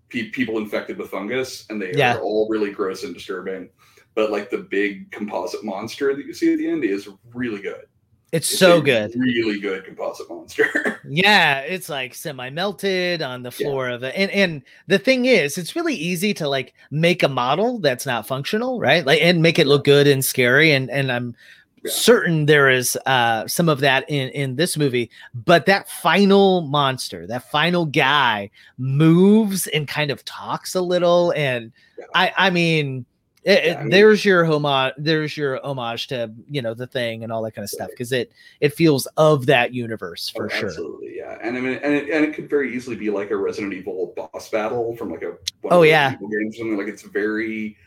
[0.10, 2.16] pe- people infected with fungus and they Yeah.
[2.16, 3.70] are all really gross and disturbing.
[4.14, 7.86] But like the big composite monster that you see at the end is really good.
[8.32, 9.14] It's It's so good.
[9.16, 11.00] Really good composite monster.
[11.10, 13.68] Yeah, it's like semi melted on the Yeah.
[13.68, 14.14] floor of it.
[14.16, 18.28] And and the thing is, it's really easy to like make a model that's not
[18.28, 19.06] functional, right?
[19.06, 20.72] Like and make it look good and scary.
[20.72, 21.36] And and I'm
[21.84, 21.92] Yeah.
[21.92, 27.26] certain there is uh some of that in in this movie, but that final monster,
[27.28, 31.34] that final guy moves and kind of talks a little.
[31.36, 32.06] And Yeah.
[32.14, 33.06] I I mean
[33.44, 36.88] it, it- Yeah, I mean- there's your homage there's your homage to you know the
[36.88, 40.46] thing and all that kind of stuff because it it feels of that universe for
[40.46, 41.38] Oh, sure Absolutely, yeah.
[41.42, 44.14] And I mean, and it, and it could very easily be like a Resident Evil
[44.16, 46.12] boss battle from like a one Oh, yeah.
[46.12, 46.78] Games or something.
[46.78, 47.78] Like it's very,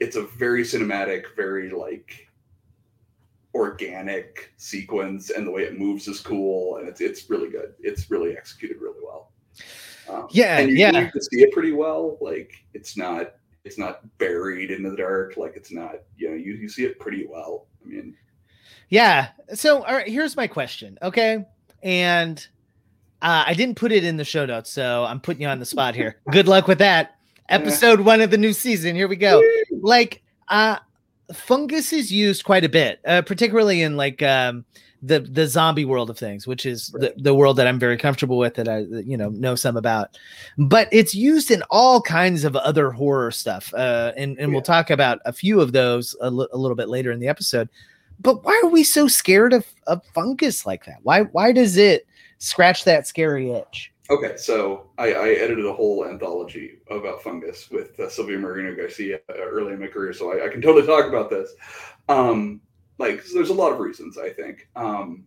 [0.00, 2.28] it's a very cinematic, very like
[3.54, 7.74] organic sequence, and the way it moves is cool, and it's it's really good.
[7.80, 9.32] It's really executed really well.
[10.08, 11.00] Um, Yeah, and you, yeah.
[11.00, 12.18] you can see it pretty well.
[12.20, 15.36] Like it's not it's not buried in the dark.
[15.36, 17.66] Like it's not you know you you see it pretty well.
[17.84, 18.16] I mean,
[18.88, 19.28] Yeah.
[19.54, 20.96] So, all right, here's my question.
[21.02, 21.44] Okay.
[21.82, 22.46] And
[23.22, 25.66] uh, I didn't put it in the show notes, so I'm putting you on the
[25.66, 26.20] spot here.
[26.30, 27.16] Good luck with that.
[27.48, 28.96] Episode one of the new season.
[28.96, 29.40] Here we go.
[29.70, 30.78] Like, uh,
[31.32, 34.64] fungus is used quite a bit, uh, particularly in like um,
[35.06, 38.38] the the zombie world of things, which is the, the world that I'm very comfortable
[38.38, 40.18] with, that I you know know some about.
[40.58, 44.90] But it's used in all kinds of other horror stuff, uh, and and we'll talk
[44.90, 47.68] about a few of those a little bit later in the episode.
[48.18, 50.98] But why are we so scared of, of fungus like that?
[51.02, 52.06] Why why does it
[52.38, 53.92] scratch that scary itch?
[54.08, 59.32] Okay, so I, I edited a whole anthology about fungus with uh, Silvia Moreno-Garcia uh,
[59.36, 61.50] early in my career, so I, I can totally talk about this.
[62.08, 62.60] Um,
[62.98, 64.68] like there's a lot of reasons I think.
[64.76, 65.24] Um,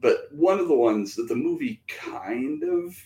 [0.00, 2.96] but one of the ones that the movie kind of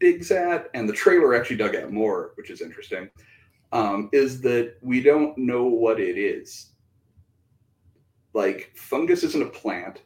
[0.00, 3.10] digs at, and the trailer actually dug at more, which is interesting,
[3.72, 6.70] um, is that we don't know what it is.
[8.32, 10.02] Like fungus isn't a plant,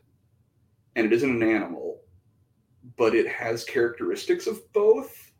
[0.96, 2.00] and it isn't an animal,
[2.96, 5.31] but it has characteristics of both,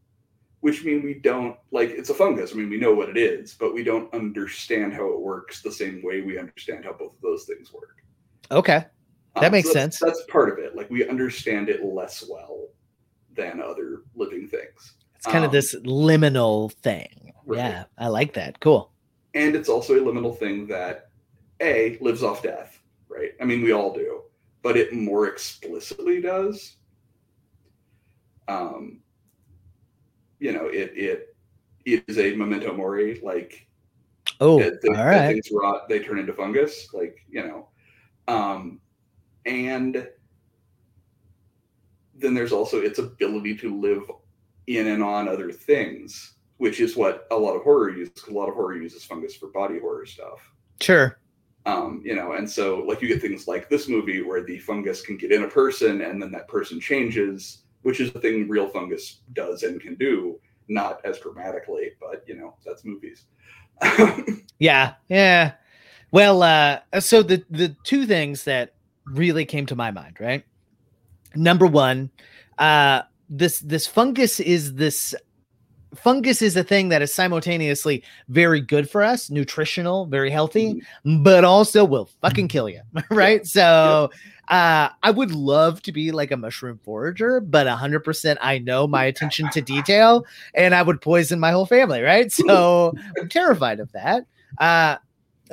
[0.63, 2.53] which mean we don't like it's a fungus.
[2.53, 5.71] I mean, we know what it is, but we don't understand how it works the
[5.71, 7.97] same way we understand how both of those things work.
[8.51, 8.85] Okay.
[9.37, 10.01] That Um, makes so that's- sense.
[10.19, 10.75] That's part of it.
[10.77, 12.69] Like we understand it less well
[13.35, 14.95] than other living things.
[15.17, 17.33] It's kind of Um, this liminal thing.
[17.45, 17.59] Right.
[17.59, 18.59] Yeah, I like that.
[18.61, 18.91] Cool.
[19.35, 21.09] and it's also a liminal thing that
[21.61, 24.23] a lives off death right i mean we all do
[24.63, 26.77] but it more explicitly does
[28.49, 29.02] um
[30.43, 31.37] you know it it
[31.85, 33.67] it is a memento mori like
[34.41, 37.69] Oh, that- all that things rot they turn into fungus like you know
[38.29, 38.81] um
[39.47, 40.09] and
[42.15, 44.03] then there's also its ability to live
[44.67, 48.49] in and on other things which is what a lot of horror uses a lot
[48.49, 50.41] of horror uses fungus for body horror stuff
[50.81, 51.17] Sure.
[51.67, 55.01] um, you know, and so like you get things like this movie where the fungus
[55.01, 58.69] can get in a person and then that person changes, which is the thing real
[58.69, 63.25] fungus does and can do, not as dramatically, but you know, that's movies.
[64.63, 64.95] Yeah.
[65.09, 65.55] Yeah.
[66.13, 68.75] Well, uh, so the the two things that
[69.07, 70.45] really came to my mind, right?
[71.35, 72.11] Number one,
[72.59, 75.17] uh, this this fungus is this
[75.95, 81.45] fungus is a thing that is simultaneously very good for us, nutritional, very healthy, but
[81.45, 82.81] also will fucking kill you,
[83.11, 83.47] right?
[83.47, 84.11] So
[84.49, 89.05] uh I would love to be like a mushroom forager, but 100% I know my
[89.05, 90.25] attention to detail
[90.55, 92.31] and I would poison my whole family, right?
[92.33, 94.27] So I'm terrified of that.
[94.59, 94.97] Uh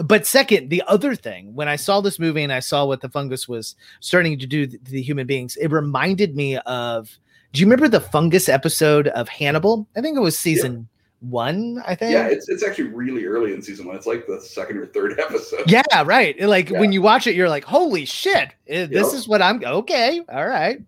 [0.03, 3.09] but second, the other thing, when I saw this movie and I saw what the
[3.09, 7.19] fungus was starting to do to the human beings, it reminded me of
[7.53, 9.87] do you remember the fungus episode of Hannibal?
[9.95, 10.87] I think it was season
[11.21, 12.13] one, I think.
[12.13, 13.95] yeah, it's it's actually really early in season one.
[13.95, 15.69] It's like the second or third episode.
[15.69, 16.39] Yeah, right.
[16.39, 16.79] Like Yeah.
[16.79, 18.49] when you watch it, you're like, "Holy shit!
[18.67, 19.13] eh, This Yep.
[19.15, 20.21] is what I'm okay.
[20.31, 20.79] All right,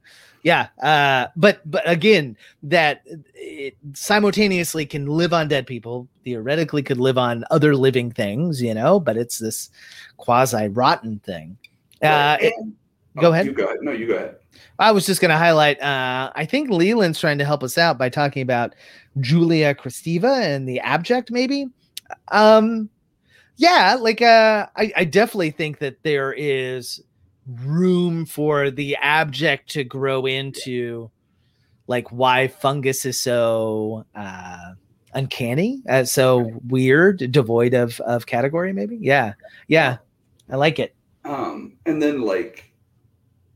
[0.43, 3.01] yeah." Uh, but but again, that
[3.35, 6.07] it simultaneously can live on dead people.
[6.23, 8.99] Theoretically, could live on other living things, you know.
[9.01, 9.69] But it's this
[10.17, 11.57] quasi rotten thing.
[12.01, 12.73] Uh, it- and-
[13.19, 13.47] go oh, ahead.
[13.47, 13.77] You go ahead.
[13.81, 14.35] No, you go ahead.
[14.79, 15.81] I was just going to highlight.
[15.81, 18.73] Uh, I think Leland's trying to help us out by talking about
[19.19, 21.67] Julia Kristeva and the abject, maybe.
[22.29, 22.89] Um,
[23.57, 27.01] yeah, like uh, I, I definitely think that there is
[27.63, 31.09] room for the abject to grow into
[31.87, 34.73] like why fungus is so uh
[35.13, 38.97] uncanny uh, so weird devoid of of category maybe?
[39.01, 39.33] Yeah.
[39.67, 39.97] Yeah.
[40.49, 40.95] I like it.
[41.25, 42.70] Um, and then like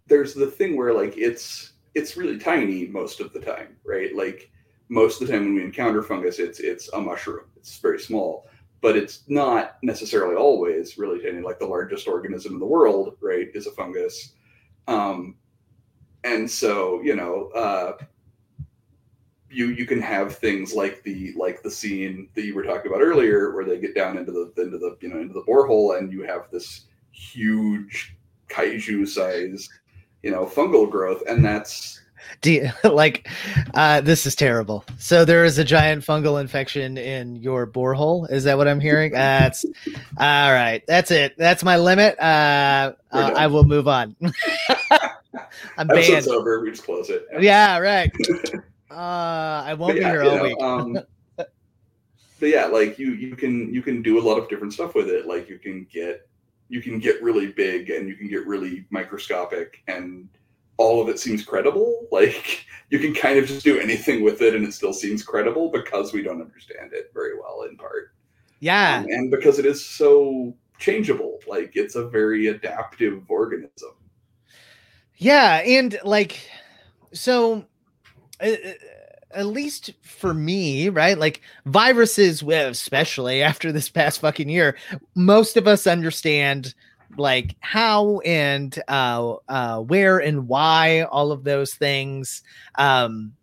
[0.08, 4.16] there's the thing where like it's it's really tiny most of the time, right?
[4.16, 4.52] Like
[4.90, 7.46] most of the time when we encounter fungus, it's it's a mushroom.
[7.56, 8.48] It's very small,
[8.82, 11.42] but it's not necessarily always really tiny.
[11.42, 14.34] Like the largest organism in the world, right, is a fungus.
[14.88, 15.36] Um,
[16.24, 17.94] and so you know, uh,
[19.50, 23.02] you you can have things like the like the scene that you were talking about
[23.02, 26.12] earlier, where they get down into the into the you know into the borehole, and
[26.12, 28.16] you have this huge
[28.50, 29.70] kaiju size,
[30.26, 32.02] you know, fungal growth, and that's
[32.42, 33.30] Do you, like
[33.76, 34.84] uh this is terrible.
[34.98, 38.30] So there is a giant fungal infection in your borehole.
[38.32, 39.12] Is that what I'm hearing?
[39.14, 39.64] That's
[40.18, 40.82] all right.
[40.88, 41.36] That's it.
[41.38, 42.18] That's my limit.
[42.20, 43.34] Uh, uh.
[43.38, 44.16] I will move on.
[45.78, 46.28] I'm banned.
[46.28, 46.60] over.
[46.62, 47.28] We just close it.
[47.40, 48.12] Yeah, right.
[48.90, 50.62] Uh I won't But be here all know, week.
[50.62, 51.00] um,
[51.38, 55.08] but yeah, like you you can you can do a lot of different stuff with
[55.08, 55.28] it.
[55.28, 56.28] Like you can get
[56.70, 60.28] you can get really big and you can get really microscopic and
[60.78, 62.08] all of it seems credible.
[62.12, 65.70] Like you can kind of just do anything with it and it still seems credible
[65.70, 68.14] because we don't understand it very well in part.
[68.60, 69.00] yeah.
[69.00, 71.40] Um, and because it is so changeable.
[71.48, 73.92] Like it's a very adaptive organism.
[75.18, 76.50] Yeah, and like,
[77.14, 77.66] so
[78.42, 78.74] uh, uh,
[79.36, 81.18] at least for me, right?
[81.18, 84.78] Like viruses, especially after this past fucking year,
[85.16, 86.74] most of us understand
[87.18, 92.44] like how and uh, uh, where and why all of those things.
[92.76, 93.34] Um,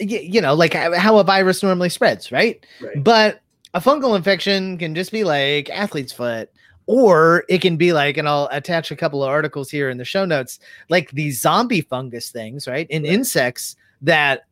[0.00, 2.64] y- you know, like how how a virus normally spreads, right?
[2.80, 3.02] Right.
[3.02, 3.40] But
[3.74, 6.50] a fungal infection can just be like athlete's foot,
[6.86, 10.04] or it can be like, and I'll attach a couple of articles here in the
[10.04, 10.58] show notes,
[10.88, 12.86] like these zombie fungus things, right?
[12.90, 14.46] In insects that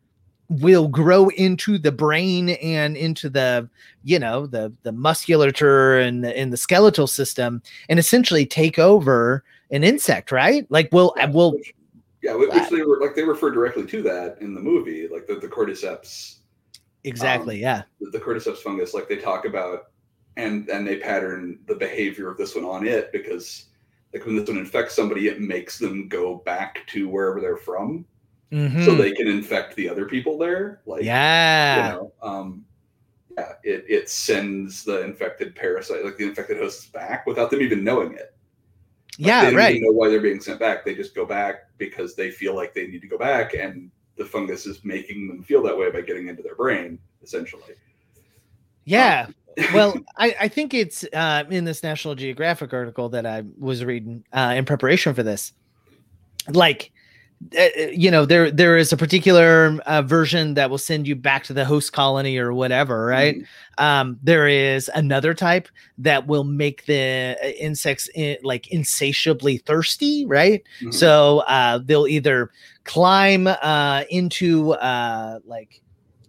[0.49, 3.68] will grow into the brain and into the
[4.03, 9.42] you know the the musculature and the, in the skeletal system and essentially take over
[9.70, 10.66] an insect right?
[10.70, 11.74] Like we'll Yeah, which-
[12.22, 15.26] yeah, which which they were like they refer directly to that in the movie, like
[15.26, 17.82] the, the cordyceps, um, exactly yeah.
[18.01, 19.90] the, the cordyceps fungus, like they talk about
[20.36, 23.66] and and they pattern the behavior of this one on it because
[24.12, 28.05] like when this one infects somebody, it makes them go back to wherever they're from
[28.51, 28.99] so Mhm.
[28.99, 30.80] they can infect the other people there.
[30.86, 32.64] Like yeah you know, um,
[33.36, 37.82] yeah, it it sends the infected parasite, like the infected hosts, back without them even
[37.82, 38.34] knowing it.
[39.18, 40.84] Like, yeah they don't right even know why they're being sent back.
[40.84, 44.24] They just go back because they feel like they need to go back, and the
[44.24, 47.74] fungus is making them feel that way by getting into their brain, essentially.
[48.84, 49.26] yeah
[49.72, 54.24] well I, I think it's uh, in this national geographic article that i was reading
[54.32, 55.53] uh, in preparation for this
[56.51, 56.92] like
[57.93, 61.53] you know there there is a particular uh, version that will send you back to
[61.53, 63.37] the host colony or whatever right?
[63.78, 65.68] Um there is another type
[65.99, 70.62] that will make the uh, insects in, like insatiably thirsty right?
[70.82, 70.95] Mhm.
[70.95, 72.51] so uh they'll either
[72.85, 75.82] climb uh into uh like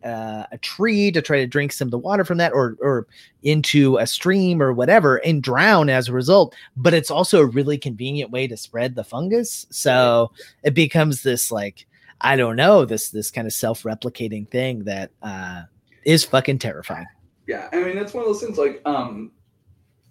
[0.05, 3.07] uh, a tree to try to drink some of the water from that or or
[3.43, 6.55] into a stream or whatever and drown as a result.
[6.77, 9.65] But it's also a really convenient way to spread the fungus.
[9.71, 10.31] So
[10.63, 11.87] it becomes this like
[12.21, 15.63] i don't know this this kind of self-replicating thing that uh
[16.05, 17.07] is fucking terrifying.
[17.47, 19.31] Yeah, I mean, that's one of those things like, um,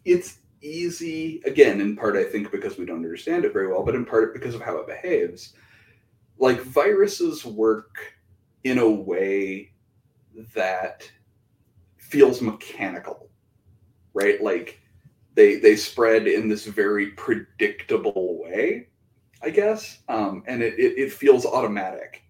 [0.05, 3.95] it's easy, again, in part, I think, because we don't understand it very well, but
[3.95, 5.55] in part because of how it behaves.
[6.39, 7.97] Like, viruses work
[8.65, 9.73] in a way
[10.55, 11.11] that
[11.97, 13.31] feels mechanical,
[14.13, 14.43] right?
[14.43, 14.81] Like,
[15.35, 18.89] they they spread in this very predictable way,
[19.43, 22.23] I guess, um, and it, it, it feels automatic.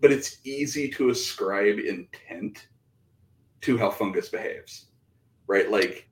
[0.00, 2.68] But it's easy to ascribe intent
[3.62, 4.86] to how fungus behaves,
[5.46, 5.70] right?
[5.70, 6.08] Like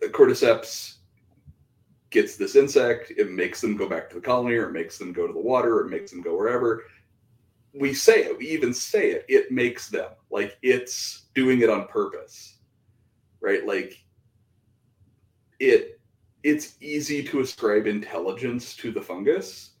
[0.00, 0.96] the cordyceps
[2.10, 5.12] gets this insect, it makes them go back to the colony, or it makes them
[5.12, 6.84] go to the water, or it makes them go wherever.
[7.78, 11.86] We say it, we even say it, it makes them like it's doing it on
[11.88, 12.58] purpose,
[13.40, 13.66] right?
[13.66, 14.02] Like
[15.60, 16.00] it,
[16.42, 19.72] it's easy to ascribe intelligence to the fungus.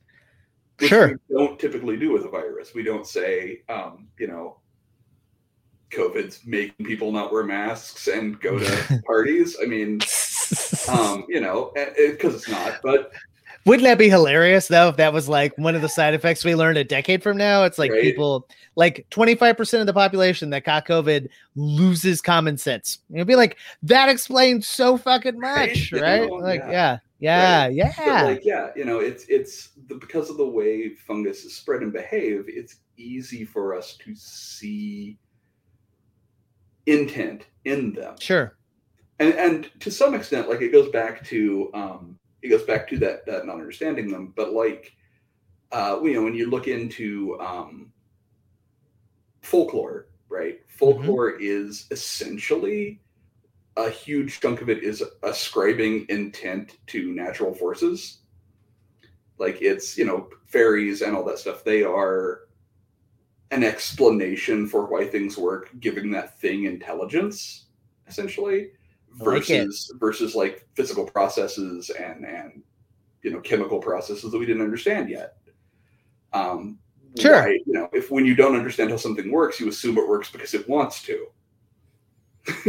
[0.78, 1.18] which Sure.
[1.28, 2.74] we don't typically do with a virus.
[2.74, 4.60] We don't say, um, you know,
[5.90, 9.56] COVID's making people not wear masks and go to parties.
[9.62, 10.00] I mean,
[10.88, 12.80] um, you know, because it's not.
[12.82, 13.12] But
[13.66, 16.54] Wouldn't that be hilarious though if that was like one of the side effects we
[16.54, 17.64] learned a decade from now?
[17.64, 18.00] It's like Right.
[18.00, 22.98] people like 25% of the population that caught COVID loses common sense.
[23.10, 26.28] You'd be like, that explains so fucking Right, much, right?
[26.28, 26.98] know, Like, yeah.
[27.18, 28.22] yeah, yeah, but yeah.
[28.22, 31.92] like, yeah, you know, it's it's the, because of the way fungus is spread and
[31.92, 32.44] behave.
[32.46, 35.18] It's easy for us to see
[36.86, 38.14] intent in them.
[38.20, 38.56] Sure.
[39.18, 42.98] and and to some extent like it goes back to um it goes back to
[42.98, 44.96] that that not understanding them but like
[45.72, 47.92] uh you know when you look into um
[49.42, 50.60] folklore right?
[50.68, 53.00] Folklore is essentially
[53.76, 58.18] a huge chunk of it is ascribing intent to natural forces.
[59.38, 61.62] Like it's you know fairies and all that stuff.
[61.62, 62.40] They are
[63.50, 67.66] an explanation for why things work giving that thing intelligence
[68.08, 68.70] essentially
[69.20, 72.62] I like versus versus like physical processes and and
[73.22, 75.34] you know chemical processes that we didn't understand yet
[76.32, 76.78] um
[77.18, 77.32] Sure.
[77.42, 80.30] why, you know if when you don't understand how something works you assume it works
[80.30, 81.26] because it wants to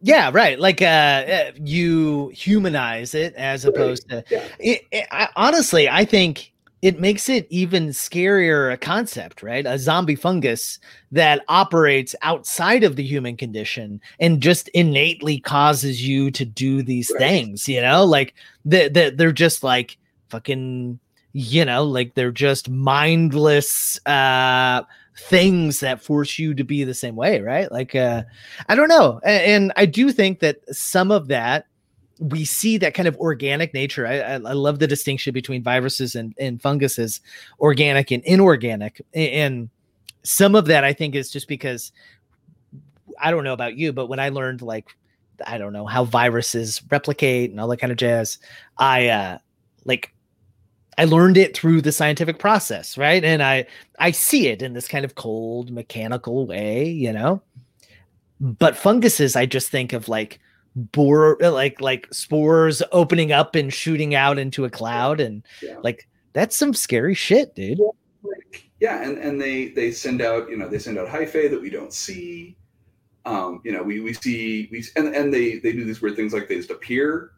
[0.00, 0.58] Yeah, right.
[0.60, 3.74] Like uh, uh you humanize it as Right.
[3.74, 8.76] opposed to yeah it, it- I, honestly, I think it makes it even scarier a
[8.76, 9.66] concept, right?
[9.66, 10.78] A zombie fungus
[11.10, 17.10] that operates outside of the human condition and just innately causes you to do these
[17.10, 17.18] Right.
[17.18, 18.04] things, you know?
[18.04, 19.98] Like they, they, they're just like
[20.30, 21.00] fucking,
[21.32, 24.82] you know, like they're just mindless uh
[25.20, 27.70] things that force you to be the same way, right?
[27.72, 28.22] Like uh
[28.68, 29.20] I don't know.
[29.24, 31.66] A- And, I do think that some of that
[32.18, 34.06] we see that kind of organic nature.
[34.06, 37.20] I, I, I love the distinction between viruses and, and funguses,
[37.60, 39.00] organic and inorganic.
[39.14, 39.70] And
[40.22, 41.92] some of that I think is just because
[43.20, 44.88] I don't know about you, but when I learned like
[45.46, 48.38] I don't know how viruses replicate and all that kind of jazz,
[48.76, 49.38] I uh
[49.84, 50.12] like
[50.98, 53.22] I learned it through the scientific process, right?
[53.24, 53.66] And I
[53.98, 57.40] I see it in this kind of cold mechanical way, you know.
[58.40, 60.40] But funguses, I just think of like
[60.92, 66.08] bore like like spores opening up and shooting out into a cloud and yeah like
[66.32, 67.78] that's some scary shit dude
[68.22, 71.60] Like, yeah, and and they they send out you know they send out hyphae that
[71.60, 72.56] we don't see.
[73.24, 76.32] Um, you know, we we see we and and they they do these weird things
[76.32, 77.32] like they just appear,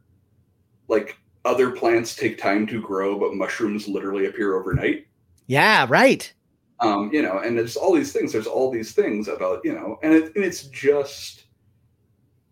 [0.88, 5.06] like other plants take time to grow, but mushrooms literally appear overnight.
[5.46, 6.32] Yeah, right.
[6.80, 8.32] Um, you know, and there's all these things.
[8.32, 11.44] There's all these things about you know, and, it, and it's just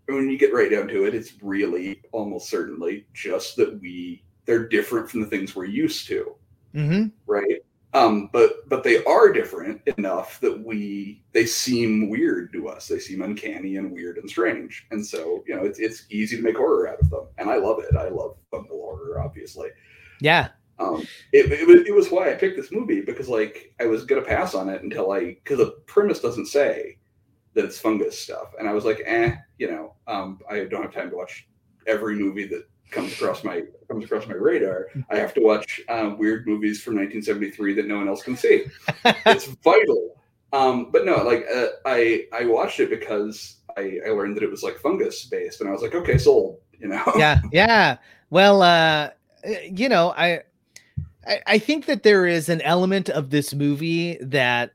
[0.09, 4.67] when you get right down to it, it's really almost certainly just that we they're
[4.69, 6.35] different from the things we're used to,
[6.75, 7.09] Mm-hmm.
[7.27, 7.63] right?
[7.95, 12.87] Um, but but they are different enough that we they seem weird to us.
[12.87, 16.43] They seem uncanny and weird and strange, and so you know it's it's easy to
[16.43, 17.97] make horror out of them, and I love it.
[17.97, 19.71] I love fungal horror, obviously.
[20.21, 20.49] Yeah.
[20.79, 24.05] Um, it, it, was, it was why I picked this movie because like I was
[24.05, 26.99] gonna pass on it until I because the premise doesn't say
[27.55, 30.93] that it's fungus stuff, and I was like, eh, you know, um, I don't have
[30.93, 31.49] time to watch
[31.87, 34.87] every movie that comes across my comes across my radar.
[35.11, 38.67] I have to watch um, weird movies from 1973 that no one else can see.
[39.05, 40.17] it's vital.
[40.53, 44.51] Um, but no, like uh, I I watched it because I, I learned that it
[44.51, 46.61] was like fungus based, and I was like, okay, sold.
[46.79, 47.03] You know.
[47.17, 47.97] yeah, yeah.
[48.31, 49.11] Well, uh,
[49.65, 50.43] you know, I,
[51.47, 54.73] I think that there is an element of this movie that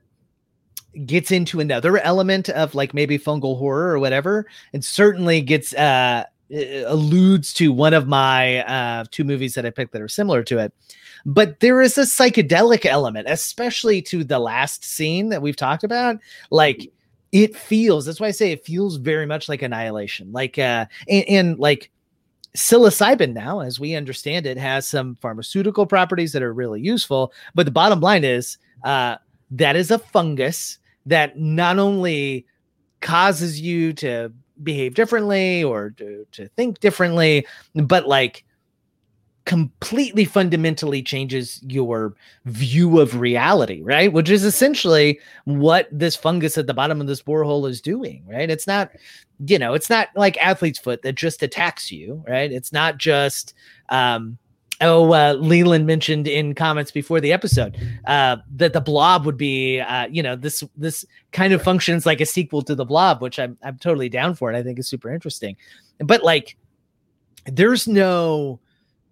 [1.05, 6.23] gets into another element of like maybe fungal horror or whatever, and certainly gets uh
[6.85, 10.59] alludes to one of my uh two movies that I picked that are similar to
[10.59, 10.73] it.
[11.25, 16.17] But there is a psychedelic element, especially to the last scene that we've talked about.
[16.51, 16.91] Like
[17.31, 20.31] it feels that's why I say it feels very much like annihilation.
[20.31, 21.89] Like uh and, and like
[22.55, 27.65] psilocybin now as we understand it has some pharmaceutical properties that are really useful but
[27.65, 29.15] the bottom line is uh,
[29.49, 32.45] that is a fungus that not only
[33.01, 34.31] causes you to
[34.61, 37.45] behave differently or to, to think differently
[37.75, 38.45] but like
[39.45, 44.13] completely fundamentally changes your view of reality right?
[44.13, 48.49] Which is essentially what this fungus at the bottom of this borehole is doing right?
[48.49, 48.91] It's not
[49.45, 52.51] you know it's not like athlete's foot that just attacks you right?
[52.51, 53.53] It's not just
[53.89, 54.37] um
[54.83, 57.75] oh uh, leland mentioned in comments before the episode
[58.07, 62.21] uh that the blob would be uh you know this this kind of functions like
[62.21, 64.87] a sequel to the blob which i'm, I'm totally down for it i think is
[64.87, 65.55] super interesting
[65.99, 66.57] but like
[67.45, 68.59] there's no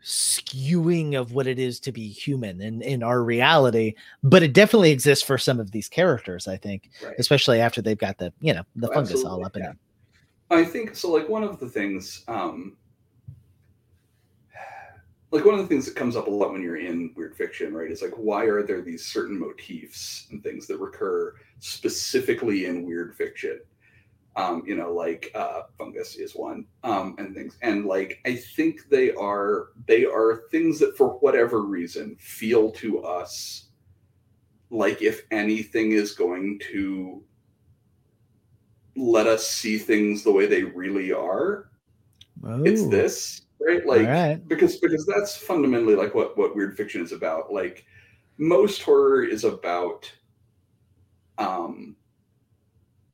[0.04, 3.94] skewing of what it is to be human in, in our reality
[4.24, 7.14] but it definitely exists for some of these characters i think Right.
[7.20, 9.72] especially after they've got the you know the Oh, fungus all up in yeah.
[9.72, 9.78] it
[10.54, 11.10] I think so.
[11.10, 12.76] Like one of the things, um,
[15.32, 17.74] like one of the things that comes up a lot when you're in weird fiction,
[17.74, 17.90] right?
[17.90, 23.16] Is like why are there these certain motifs and things that recur specifically in weird
[23.16, 23.62] fiction?
[24.36, 28.90] Um, you know, like uh, fungus is one, um, and things, and like I think
[28.90, 33.72] they are they are things that for whatever reason feel to us
[34.72, 37.22] like if anything is going to
[38.96, 41.70] let us see things the way they really are
[42.66, 43.86] it's this right?
[43.86, 44.48] Like right.
[44.48, 47.54] because because that's fundamentally like what what weird fiction is about.
[47.54, 47.86] Like
[48.38, 50.12] most horror is about
[51.38, 51.96] um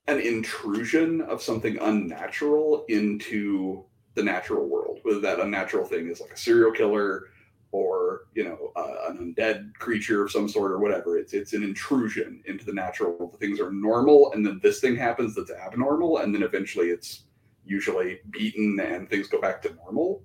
[0.08, 3.84] an intrusion of something unnatural into
[4.16, 5.00] the natural world.
[5.04, 7.26] Whether that unnatural thing is like a serial killer
[7.74, 11.18] or you know uh, an undead creature of some sort or whatever.
[11.18, 13.38] It's it's an intrusion into the natural world.
[13.39, 17.24] Things are normal and then this thing happens that's abnormal and then eventually it's
[17.66, 20.24] usually beaten and things go back to normal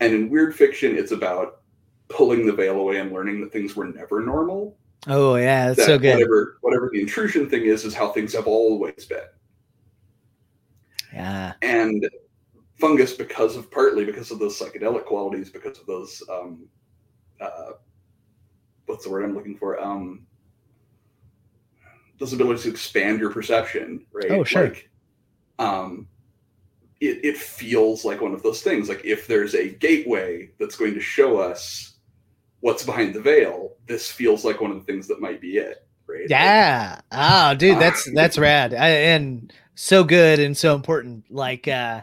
[0.00, 1.60] and in weird fiction it's about
[2.08, 4.76] pulling the veil away and learning that things were never normal.
[5.06, 6.14] Oh yeah that's that so good.
[6.14, 9.18] whatever whatever the intrusion thing is is how things have always been.
[11.12, 11.52] Yeah.
[11.62, 12.08] And
[12.80, 16.66] fungus because of partly because of those psychedelic qualities because of those um
[17.40, 17.72] uh
[18.86, 19.80] what's the word i'm looking for?
[19.80, 20.26] Um
[22.18, 24.30] those abilities to expand your perception right?
[24.30, 24.64] Oh, sure.
[24.68, 24.90] like
[25.58, 26.08] um
[27.00, 30.94] it, it feels like one of those things like if there's a gateway that's going
[30.94, 31.94] to show us
[32.60, 35.86] what's behind the veil this feels like one of the things that might be it
[36.06, 37.00] right Like, Yeah.
[37.12, 41.24] Oh, dude, that's that's rad I, and so good and so important.
[41.30, 42.02] Like uh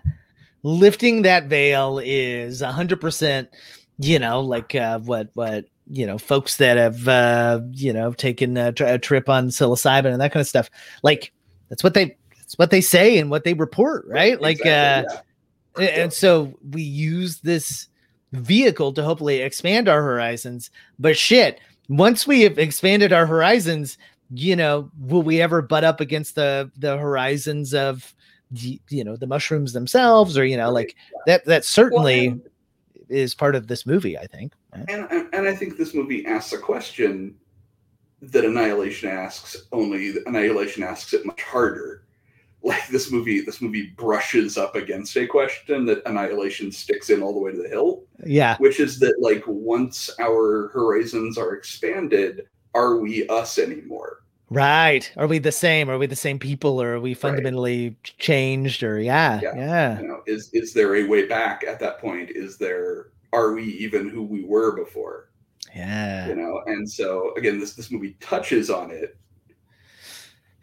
[0.64, 3.50] lifting that veil is a hundred percent.
[3.98, 8.58] You know, like uh, what what you know, folks that have uh, you know taken
[8.58, 10.70] a, tri- a trip on psilocybin and that kind of stuff.
[11.04, 11.32] Like
[11.70, 12.18] that's what they
[12.52, 14.42] that's what they say and what they report, right?
[14.42, 15.04] Like uh,
[15.78, 17.88] a- and so we use this
[18.34, 20.70] vehicle to hopefully expand our horizons.
[21.00, 23.98] But shit, once we have expanded our horizons,
[24.34, 28.14] you know, will we ever butt up against the the horizons of
[28.54, 30.96] you know the mushrooms themselves, or you know, like
[31.28, 31.46] that?
[31.46, 32.48] That certainly Well, and-
[33.08, 34.18] is part of this movie.
[34.18, 34.54] I think.
[34.76, 34.86] right?
[34.90, 37.36] and and I think this movie asks a question
[38.22, 42.04] that Annihilation asks, only Annihilation asks it much harder.
[42.64, 47.34] Like this movie, this movie brushes up against a question that Annihilation sticks in all
[47.34, 48.56] the way to the hill, Yeah.
[48.60, 52.46] which is that like once our horizons are expanded,
[52.76, 54.20] are we us anymore?
[54.52, 55.12] Right.
[55.18, 55.90] Are we the same?
[55.90, 59.40] Are we the same people or are we fundamentally changed or yeah.
[59.42, 59.56] Yeah.
[59.56, 60.02] Yeah.
[60.02, 62.30] You know, is is there a way back at that point?
[62.36, 65.30] Is there are we even who we were before?
[65.76, 66.28] Yeah.
[66.28, 69.18] You know, and so again, this this movie touches on it.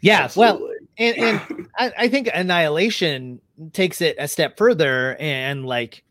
[0.00, 0.28] Yeah.
[0.36, 0.68] Well,
[0.98, 3.40] and, and I, I think Annihilation
[3.72, 6.04] takes it a step further and like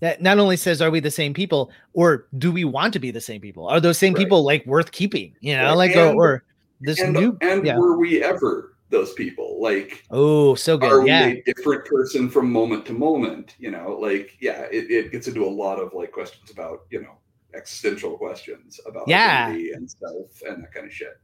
[0.00, 3.10] that not only says are we the same people or do we want to be
[3.12, 3.68] the same people?
[3.68, 4.20] Are those same Right.
[4.22, 5.34] people like worth keeping?
[5.40, 6.44] You know, like or, And- or
[6.80, 7.78] this and new and yeah.
[7.78, 9.62] were we ever those people?
[9.62, 11.04] Like Oh, so good are good.
[11.04, 11.10] we
[11.40, 13.54] a different person from moment to moment?
[13.60, 17.00] You know, like yeah, it, it gets into a lot of like questions about, you
[17.00, 17.18] know,
[17.54, 19.46] existential questions about Yeah.
[19.46, 21.16] identity and self and that kind of shit.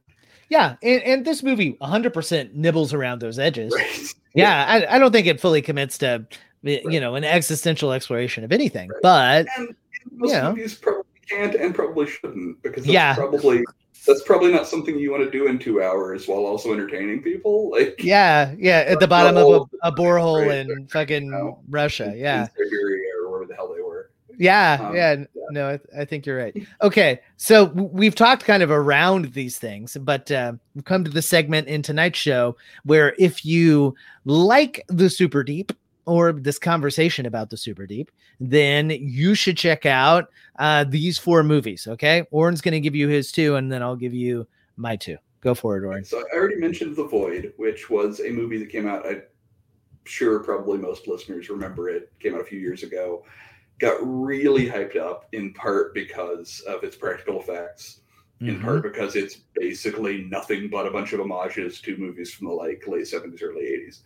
[0.49, 0.77] Yeah.
[0.83, 3.73] And, and this movie 100% nibbles around those edges.
[3.75, 4.15] Right.
[4.35, 4.65] Yeah.
[4.69, 6.27] I, I don't think it fully commits to,
[6.63, 7.01] you Right.
[7.01, 9.03] know, an existential exploration of anything, Right.
[9.03, 9.75] but And
[10.13, 10.49] most Yeah.
[10.51, 13.15] movies probably can't and probably shouldn't because that's Yeah.
[13.15, 13.63] probably
[14.07, 17.71] that's probably not something you want to do in two hours while also entertaining people.
[17.71, 18.55] Like yeah.
[18.57, 18.85] Yeah.
[18.87, 22.15] At the bottom of a, a borehole in fucking know, Russia.
[22.17, 22.43] Yeah.
[22.43, 24.11] in Siberia or wherever the hell they were.
[24.39, 26.57] Yeah, Um, yeah, no, I, th- I think you're right.
[26.81, 31.11] Okay, so w- we've talked kind of around these things, but uh, we've come to
[31.11, 35.73] the segment in tonight's show where if you like the super deep
[36.07, 38.11] or this conversation about the super deep,
[38.41, 40.29] then you should check out
[40.59, 41.87] uh, these four movies.
[41.87, 45.17] Okay, Oren's going to give you his two, and then I'll give you my two.
[45.41, 46.05] Go for it, Oren.
[46.05, 49.07] So I already mentioned The Void, which was a movie that came out.
[49.07, 49.23] I'm
[50.05, 52.13] sure probably most listeners remember it.
[52.21, 53.25] Came out a few years ago.
[53.79, 58.01] Got really hyped up in part because of its practical effects,
[58.41, 58.63] in Mhm.
[58.63, 62.87] part because it's basically nothing but a bunch of homages to movies from the like
[62.89, 64.03] late 70s, early 80s.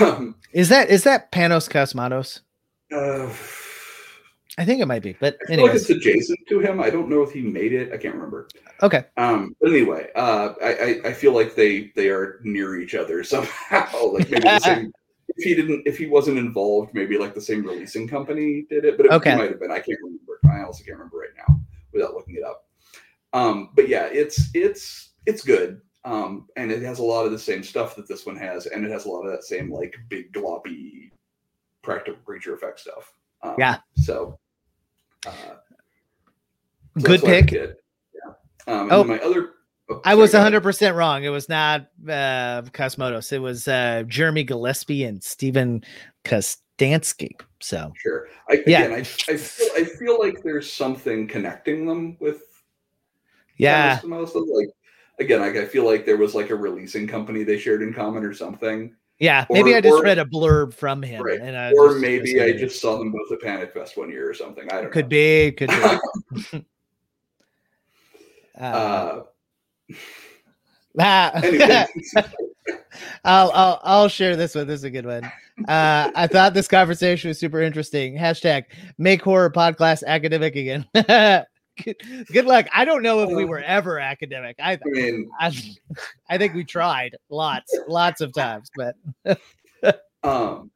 [0.00, 2.40] Um, Is that is that Panos Cosmatos?
[2.92, 3.28] uh,
[4.58, 6.80] I think it might be, but I feel like it's adjacent to him.
[6.80, 7.92] I don't know if he made it.
[7.92, 8.48] I can't remember.
[8.82, 9.04] okay.
[9.18, 13.22] Um, but anyway, uh, I, I I feel like they they are near each other
[13.34, 14.06] somehow.
[14.12, 14.92] like maybe the same.
[15.36, 18.96] If he didn't, if he wasn't involved, maybe like the same releasing company did it.
[18.96, 19.36] But it, Okay.
[19.36, 19.70] might have been.
[19.70, 20.40] I can't remember.
[20.50, 21.60] I also can't remember right now
[21.92, 22.66] without looking it up.
[23.32, 25.80] Um, but yeah, it's it's it's good.
[26.04, 28.84] Um, and it has a lot of the same stuff that this one has, and
[28.84, 31.10] it has a lot of that same like big gloppy
[31.82, 33.12] practical creature effect stuff.
[33.42, 33.78] Um, Yeah.
[33.96, 34.38] So.
[35.26, 35.56] Uh, so
[36.94, 37.52] Good that's what I pick.
[37.52, 38.32] Yeah.
[38.72, 39.50] Um, and Oh, my other.
[39.88, 41.22] Oh, I was 100% wrong.
[41.24, 43.32] It was not uh, Cosmatos.
[43.32, 45.84] It was uh, Jeremy Gillespie and Steven
[46.24, 47.30] Kostanski.
[47.60, 48.26] So, Sure.
[48.50, 48.82] I, Yeah.
[48.82, 52.42] Again, I, I feel I feel like there's something connecting them with.
[53.58, 54.00] yeah.
[54.04, 54.68] Like
[55.20, 58.24] again, like I feel like there was like a releasing company they shared in common
[58.24, 59.46] or something, Yeah.
[59.50, 61.22] Maybe Or- I just or- read a blurb from him.
[61.22, 61.40] Right.
[61.40, 64.28] And I or just maybe I just saw them both at Panic Fest one year
[64.28, 64.68] or something.
[64.72, 65.08] I don't Could know.
[65.10, 65.52] be.
[65.52, 65.70] Could
[66.52, 66.64] be.
[68.58, 69.22] Uh, Uh,
[71.00, 71.32] ah,
[73.24, 74.66] I'll, I'll I'll share this one.
[74.66, 75.24] This is a good one.
[75.68, 78.16] Uh, I thought this conversation was super interesting.
[78.16, 78.64] Hashtag
[78.98, 80.86] make horror podcast academic again.
[80.94, 81.96] good,
[82.32, 82.66] good luck.
[82.74, 84.56] I don't know if we were ever academic.
[84.58, 84.78] I
[85.38, 85.76] I,
[86.28, 88.96] I think we tried lots, lots of times, but
[90.22, 90.70] um,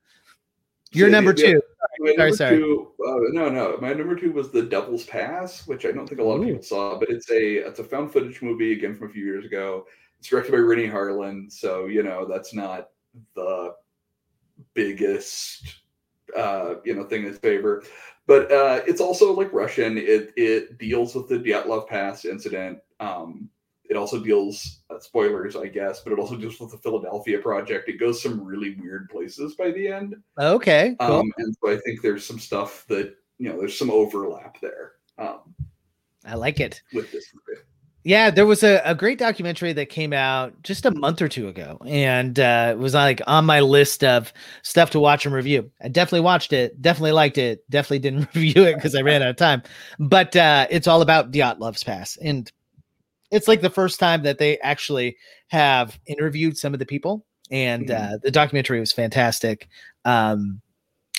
[0.92, 1.60] you're so number two.
[1.98, 2.58] Sorry, number sorry.
[2.58, 3.78] two, uh, no, no.
[3.80, 6.62] My number two was the Devil's Pass, which I don't think a lot of people
[6.62, 9.86] saw, but it's a it's a found footage movie again from a few years ago.
[10.18, 12.90] It's directed by Renny Harlin, so you know that's not
[13.34, 13.74] the
[14.74, 15.82] biggest
[16.36, 17.84] uh, you know thing in his favor,
[18.26, 19.96] but uh, it's also like Russian.
[19.96, 22.78] It it deals with the Dyatlov Pass incident.
[22.98, 23.48] Um,
[23.90, 27.88] it also deals uh, spoilers, I guess, but it also deals with the Philadelphia Project.
[27.88, 30.14] It goes some really weird places by the end.
[30.38, 31.20] Okay, cool.
[31.20, 34.92] Um, and so I think there's some stuff that you know there's some overlap there
[35.18, 35.54] um,
[36.24, 36.82] I like it.
[36.92, 37.60] with this movie.
[38.02, 41.48] Yeah, there was a, a great documentary that came out just a month or two
[41.48, 44.32] ago, and uh, it was like on my list of
[44.62, 45.70] stuff to watch and review.
[45.82, 49.28] I definitely watched it, definitely liked it, definitely didn't review it because I ran out
[49.28, 49.62] of time.
[49.98, 52.50] But uh, it's all about Dyatlov's pass, and
[53.30, 55.16] it's like the first time that they actually
[55.48, 58.14] have interviewed some of the people, and Mhm.
[58.14, 59.68] uh, the documentary was fantastic.
[60.04, 60.60] Um,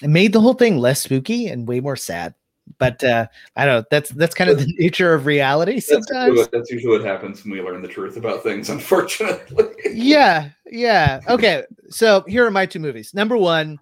[0.02, 2.34] it made the whole thing less spooky and way more sad.
[2.78, 3.86] But uh, I don't know.
[3.92, 6.38] That's that's kind of the nature of reality That's sometimes.
[6.38, 8.70] what, that's usually what happens when we learn the truth about things.
[8.72, 11.20] Unfortunately, yeah, yeah.
[11.28, 13.14] Okay, so here are my two movies.
[13.14, 13.80] Number one,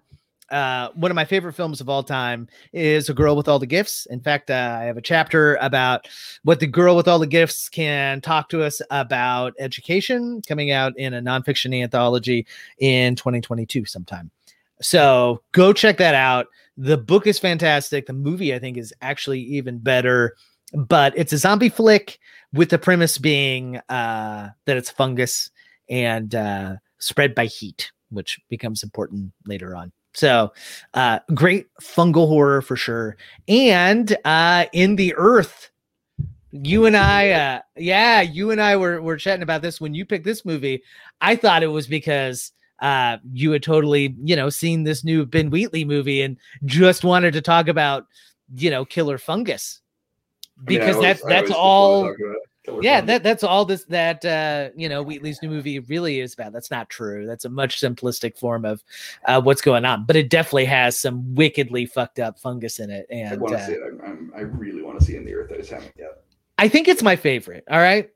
[0.50, 3.66] uh, one of my favorite films of all time is A Girl with All the
[3.66, 4.06] Gifts.
[4.06, 6.08] In fact, uh, I have a chapter about
[6.42, 10.96] what the girl with all the gifts can talk to us about education coming out
[10.98, 12.46] in a nonfiction anthology
[12.78, 14.30] in 2022 sometime.
[14.82, 16.46] So go check that out.
[16.76, 18.06] The book is fantastic.
[18.06, 20.34] The movie, I think, is actually even better,
[20.72, 22.18] but it's a zombie flick
[22.52, 25.50] with the premise being uh, that it's fungus
[25.88, 29.92] and uh, spread by heat, which becomes important later on.
[30.12, 30.52] So,
[30.94, 33.16] uh, great fungal horror for sure.
[33.48, 35.70] And uh, in the earth,
[36.50, 40.04] you and I, uh, yeah, you and I were were chatting about this when you
[40.04, 40.82] picked this movie.
[41.20, 45.50] I thought it was because uh, you had totally, you know, seen this new Ben
[45.50, 48.06] Wheatley movie and just wanted to talk about,
[48.54, 49.80] you know, killer fungus
[50.66, 52.49] I mean, I because that's that's always just wanna all talk about Killer
[52.82, 56.52] yeah that that's all this that uh you know wheatley's new movie really is about
[56.52, 58.82] that's not true that's a much simplistic form of
[59.24, 63.06] uh what's going on but it definitely has some wickedly fucked up fungus in it
[63.10, 63.80] I and want to uh, see it.
[63.82, 65.50] I'm, I'm, I really want to see in the earth.
[65.52, 66.22] I just haven't yet.
[66.58, 68.10] i think it's my favorite all right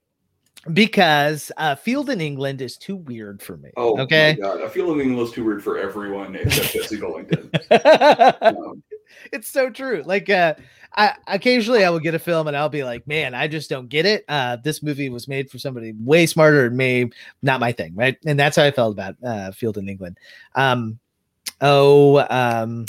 [0.73, 4.69] because uh field in england is too weird for me Oh, okay My God, I
[4.69, 7.51] feel like is too weird for everyone except Jesse Bullington.
[8.43, 8.83] Um,
[9.33, 10.03] it's so true.
[10.05, 10.55] Like uh
[10.97, 13.89] I occasionally I will get a film and I'll be like, man, I just don't
[13.89, 14.25] get it.
[14.29, 17.11] Uh this movie was made for somebody way smarter than me,
[17.43, 18.17] not my thing, right?
[18.27, 20.19] And that's how I felt about uh Field in England.
[20.55, 20.99] Um
[21.61, 22.87] oh um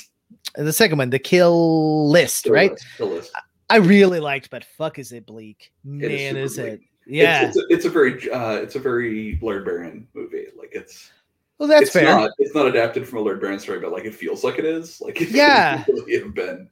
[0.55, 2.71] the second one, the kill list, the right?
[2.71, 3.31] list, the list.
[3.69, 5.71] I really liked, but fuck is it bleak.
[5.83, 6.67] Man, super is bleak.
[6.67, 6.81] it?
[7.07, 7.47] Yeah.
[7.47, 10.45] It's, it's, a, it's a very uh, it's a very Laird Barron movie.
[10.57, 11.11] Like it's
[11.57, 12.05] well, that's it's fair.
[12.05, 14.65] Not, it's not adapted from a Laird Barron story, but like it feels like it
[14.65, 14.99] is.
[15.01, 15.83] Like it Yeah.
[15.87, 16.69] really have been.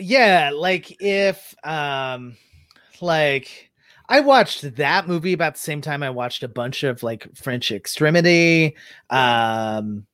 [0.00, 2.36] yeah like if um
[3.00, 3.70] like
[4.08, 7.70] i watched that movie about the same time i watched a bunch of like french
[7.70, 8.74] extremity
[9.10, 10.06] um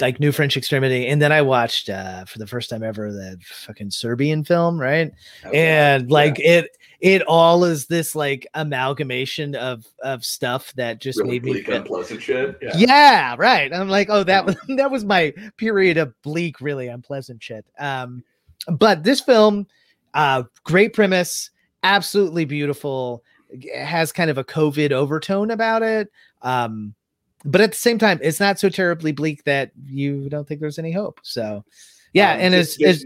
[0.00, 3.36] like new french extremity and then i watched uh for the first time ever the
[3.44, 5.12] fucking serbian film right
[5.52, 6.70] and like it
[7.02, 11.68] it all is this like amalgamation of of stuff that just really made me bleak,
[11.68, 12.56] unpleasant shit.
[12.62, 12.70] Yeah.
[12.76, 13.74] yeah, right.
[13.74, 17.66] I'm like, oh, that was that was my period of bleak, really unpleasant shit.
[17.78, 18.22] Um,
[18.68, 19.66] but this film,
[20.14, 21.50] uh, great premise,
[21.82, 23.24] absolutely beautiful,
[23.58, 26.08] g- has kind of a COVID overtone about it.
[26.42, 26.94] Um,
[27.44, 30.78] but at the same time, it's not so terribly bleak that you don't think there's
[30.78, 31.20] any hope.
[31.22, 31.64] So,
[32.12, 33.04] yeah, Um, and as, as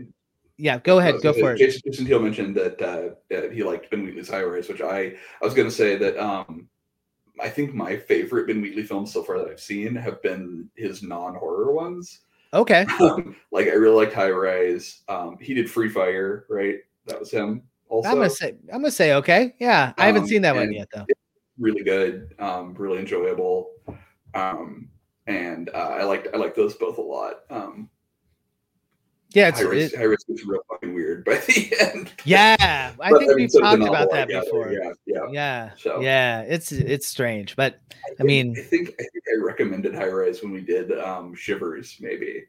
[0.58, 1.58] yeah, go ahead, go for it.
[1.58, 5.44] Jason, Jason Teal mentioned that uh, he liked Ben Wheatley's High Rise, which I I
[5.44, 6.68] was going to say that um,
[7.40, 11.02] I think my favorite Ben Wheatley films so far that I've seen have been his
[11.02, 12.20] non-horror ones.
[12.54, 12.86] Okay,
[13.52, 15.02] like I really liked High Rise.
[15.08, 16.76] Um, he did Free Fire, right?
[17.06, 17.62] That was him.
[17.88, 20.72] Also, I'm gonna say, I'm gonna say, okay, yeah, I haven't Um, seen that one
[20.72, 21.04] yet though.
[21.58, 23.70] really good, um, really enjoyable,
[24.36, 24.88] um,
[25.26, 27.40] and uh, I liked I liked those both a lot.
[27.50, 27.88] Um,
[29.34, 32.12] Yeah, it's High it- High gets real fucking weird by the end.
[32.24, 32.92] yeah.
[33.00, 34.72] I think we've so talked about that before.
[34.72, 35.26] Yeah, yeah.
[35.32, 39.44] Yeah, So- yeah, it's it's strange, but I think- mean- I think I think I
[39.44, 42.44] recommended High Rise when we did um, Shivers, maybe.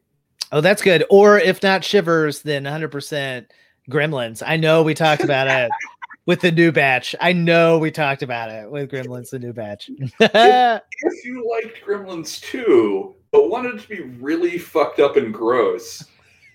[0.51, 1.03] oh, that's good.
[1.09, 3.45] Or if not Shivers, then 100%
[3.89, 4.43] Gremlins.
[4.45, 5.71] I know we talked about it
[6.27, 7.15] with the new batch.
[7.19, 9.89] I know we talked about it with Gremlins, the new batch.
[10.19, 16.03] If you liked Gremlins 2, but wanted to be really fucked up and gross,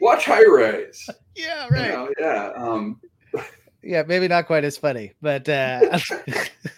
[0.01, 1.09] watch High Rise.
[1.35, 2.51] yeah, You know, yeah.
[2.55, 3.01] Um,
[3.83, 5.99] yeah, maybe not quite as funny, but uh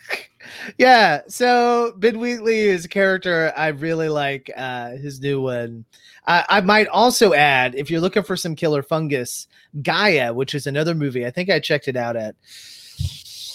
[0.79, 1.23] yeah.
[1.27, 4.51] So Ben Wheatley is a character I really like.
[4.57, 5.85] Uh his new one.
[6.27, 9.47] I, I might also add, if you're looking for some killer fungus,
[9.83, 11.27] Gaia, which is another movie.
[11.27, 12.35] I think I checked it out at.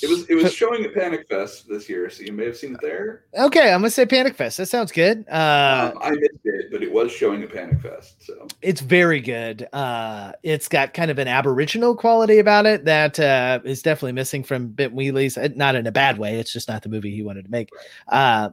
[0.02, 2.74] It was it was showing at Panic Fest this year, so you may have seen
[2.76, 3.24] it there.
[3.38, 4.58] Okay, I'm gonna say Panic Fest.
[4.58, 5.26] That sounds good.
[5.30, 8.24] Uh, um, I missed it, but it was showing at Panic Fest.
[8.26, 9.68] So it's very good.
[9.74, 14.44] Uh, it's got kind of an aboriginal quality about it that uh, is definitely missing
[14.44, 15.38] from Ben Wheatley's.
[15.38, 16.40] uh, Not in a bad way.
[16.40, 17.70] It's just not the movie he wanted to make.
[18.08, 18.50] Uh,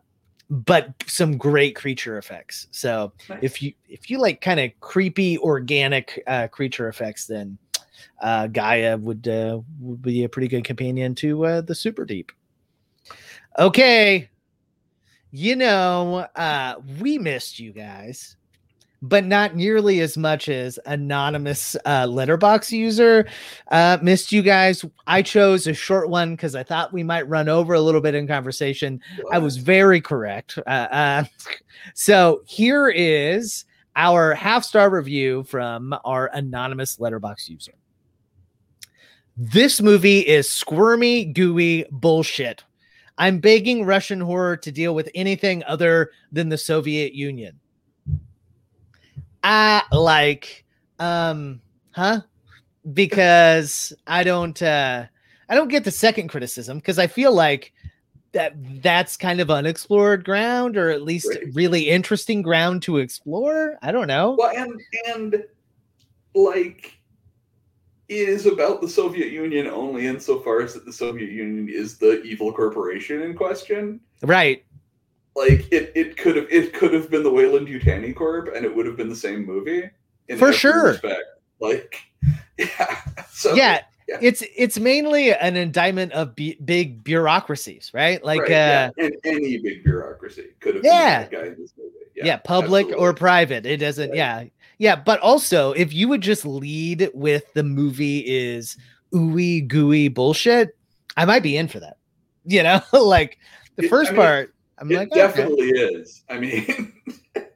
[0.48, 2.68] but some great creature effects.
[2.70, 3.40] So Nice.
[3.42, 7.58] if you if you like kind of creepy organic uh, creature effects, then
[8.20, 12.32] uh, Gaia would uh, would be a pretty good companion to uh, the Super Deep.
[13.58, 14.28] Okay,
[15.30, 18.36] you know uh, we missed you guys
[19.02, 23.26] but not nearly as much as anonymous uh, Letterboxd user
[23.70, 24.84] uh, missed you guys.
[25.06, 28.14] I chose a short one because I thought we might run over a little bit
[28.14, 29.00] in conversation.
[29.30, 30.58] I was very correct.
[30.66, 31.24] Uh, uh,
[31.94, 33.64] so here is
[33.96, 37.74] our half star review from our anonymous Letterboxd user.
[39.36, 42.64] This movie is squirmy, gooey bullshit.
[43.18, 47.60] I'm begging Russian horror to deal with anything other than the Soviet Union.
[49.42, 50.64] I like
[50.98, 51.60] um
[51.92, 52.22] huh?
[52.92, 55.04] Because I don't uh
[55.48, 57.72] I don't get the second criticism because I feel like
[58.32, 63.78] that that's kind of unexplored ground or at least really interesting ground to explore.
[63.82, 64.36] I don't know.
[64.38, 65.44] Well, and and
[66.34, 66.95] like
[68.08, 72.52] is about the Soviet Union only insofar as that the Soviet Union is the evil
[72.52, 74.00] corporation in question.
[74.22, 74.64] Right.
[75.34, 78.86] Like it, it could have it could have been the Weyland-Yutani Corp, and it would
[78.86, 79.90] have been the same movie.
[80.28, 80.88] in For sure.
[80.88, 81.20] respect.
[81.60, 81.96] Like,
[82.58, 83.00] yeah.
[83.30, 84.18] So yeah, yeah.
[84.22, 88.22] it's it's mainly an indictment of b- big bureaucracies, right?
[88.24, 89.04] Like right, uh yeah.
[89.04, 91.24] and any big bureaucracy could have Yeah.
[91.24, 91.90] been the guy in this movie.
[92.14, 93.66] yeah, public or private.
[93.66, 94.16] It doesn't, Right.
[94.16, 94.44] yeah.
[94.78, 98.76] Yeah, but also if you would just lead with the movie is
[99.14, 100.76] ooey gooey bullshit,
[101.16, 101.96] I might be in for that.
[102.48, 103.38] You know, like
[103.74, 105.20] the first I mean, part, I'm it like, okay.
[105.20, 106.22] definitely is.
[106.28, 106.92] I mean,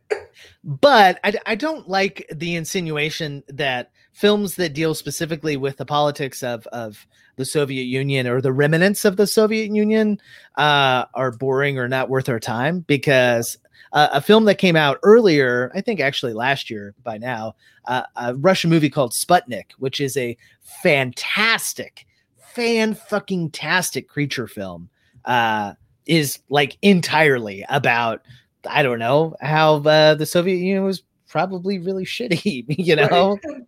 [0.64, 6.42] but I, I don't like the insinuation that films that deal specifically with the politics
[6.42, 7.06] of of
[7.36, 10.20] the Soviet Union or the remnants of the Soviet Union
[10.56, 13.56] uh, are boring or not worth our time because
[13.92, 17.54] uh, a film that came out earlier, I think actually last year by now,
[17.86, 22.06] uh, a Russian movie called Sputnik, which is a fantastic,
[22.54, 24.88] fan fucking tastic creature film,
[25.24, 25.74] uh,
[26.06, 28.22] is like entirely about
[28.68, 33.38] I don't know how uh, the Soviet Union was probably really shitty, you know?
[33.44, 33.44] Right.
[33.44, 33.66] And,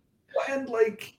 [0.49, 1.17] and like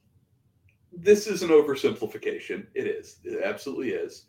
[0.92, 2.66] this is an oversimplification.
[2.74, 3.18] It is.
[3.24, 4.26] It absolutely is.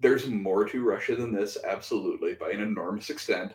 [0.00, 3.52] There's more to Russia than this, absolutely, by an enormous extent.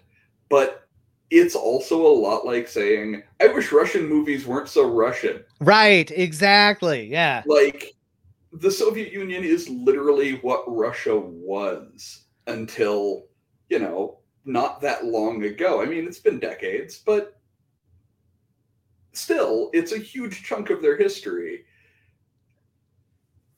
[0.50, 0.88] But
[1.32, 5.44] it's also a lot like saying, I wish Russian movies weren't so Russian.
[5.60, 7.08] Right, exactly.
[7.08, 7.44] Yeah.
[7.48, 7.96] Like
[8.54, 13.26] the Soviet Union is literally what Russia was until,
[13.70, 15.82] you know, not that long ago.
[15.82, 17.40] I mean, it's been decades, but
[19.14, 21.66] still, it's a huge chunk of their history.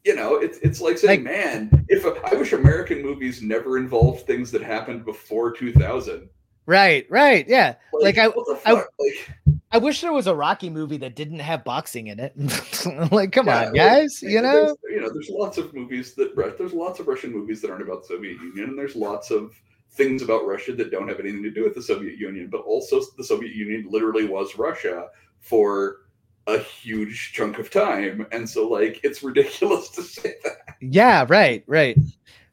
[0.08, 4.26] You know, it's it's like saying, Like- man, if I wish American movies never involved
[4.26, 6.30] things that happened before 2000.
[6.66, 7.46] Right, right.
[7.48, 7.76] Yeah.
[7.92, 9.30] Like, I- what the I- like,
[9.72, 12.34] I wish there was a Rocky movie that didn't have boxing in it.
[13.12, 14.22] like, come Yeah, on, like, guys.
[14.22, 14.78] You know?
[14.90, 18.04] you know, there's lots of movies that there's lots of Russian movies that aren't about
[18.04, 21.52] the Soviet Union, and there's lots of things about Russia that don't have anything to
[21.52, 22.48] do with the Soviet Union.
[22.50, 25.10] But also, the Soviet Union literally was Russia
[25.42, 26.07] for
[26.48, 30.58] a huge chunk of time, and so like it's ridiculous to say that.
[30.82, 31.98] Yeah, right, right.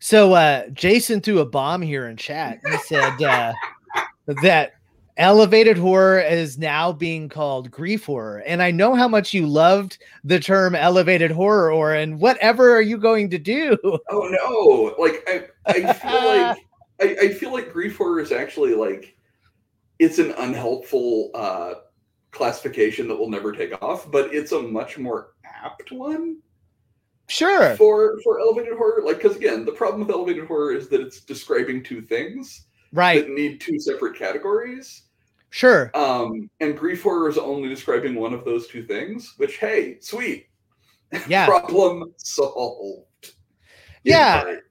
[0.01, 2.61] So uh Jason threw a bomb here in chat.
[2.65, 3.55] He said uh
[4.43, 4.73] that
[5.17, 8.43] elevated horror is now being called grief horror.
[8.47, 12.83] And I know how much you loved the term elevated horror, or and whatever are
[12.83, 13.79] you going to do?
[13.85, 15.03] Oh no!
[15.03, 16.59] Like I, I feel like
[17.01, 19.17] I, I feel like grief horror is actually like
[19.99, 21.75] it's an unhelpful uh,
[22.35, 26.39] classification that will never take off, but it's a much more apt one
[27.29, 27.75] Sure.
[27.77, 29.03] for for elevated horror.
[29.03, 33.27] Like because again, the problem with elevated horror is that it's describing two things Right.
[33.27, 35.03] that need two separate categories.
[35.51, 35.91] Sure.
[35.95, 39.35] Um, and grief horror is only describing one of those two things.
[39.39, 40.49] Which hey, sweet,
[41.29, 41.47] Yeah.
[41.47, 43.35] problem solved.
[44.03, 44.43] Yeah.
[44.43, 44.65] part.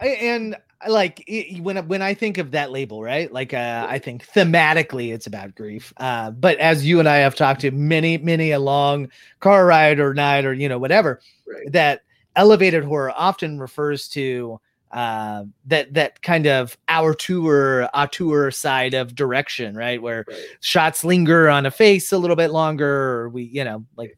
[0.00, 0.56] And
[0.88, 3.30] like it, when when I think of that label, right?
[3.32, 5.92] Like uh, I think thematically it's about grief.
[5.98, 9.08] Uh, but as you and I have talked to many many a long
[9.40, 11.70] car ride or night or you know whatever, Right.
[11.72, 12.02] that
[12.36, 14.60] elevated horror often refers to
[14.92, 20.00] uh, that that kind of auteur auteur side of direction, right?
[20.00, 20.38] Where Right.
[20.60, 24.16] shots linger on a face a little bit longer, or we you know like.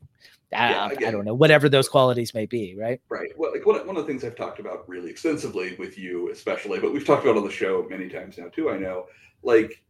[0.53, 3.01] Yeah, I, I don't know, whatever those qualities may be, right?
[3.09, 3.31] Right.
[3.37, 6.31] Well, like one, of- one of the things I've talked about really extensively with you,
[6.31, 8.71] especially, but we've talked about on the show many times now too.
[8.71, 9.07] I know,
[9.43, 9.83] like,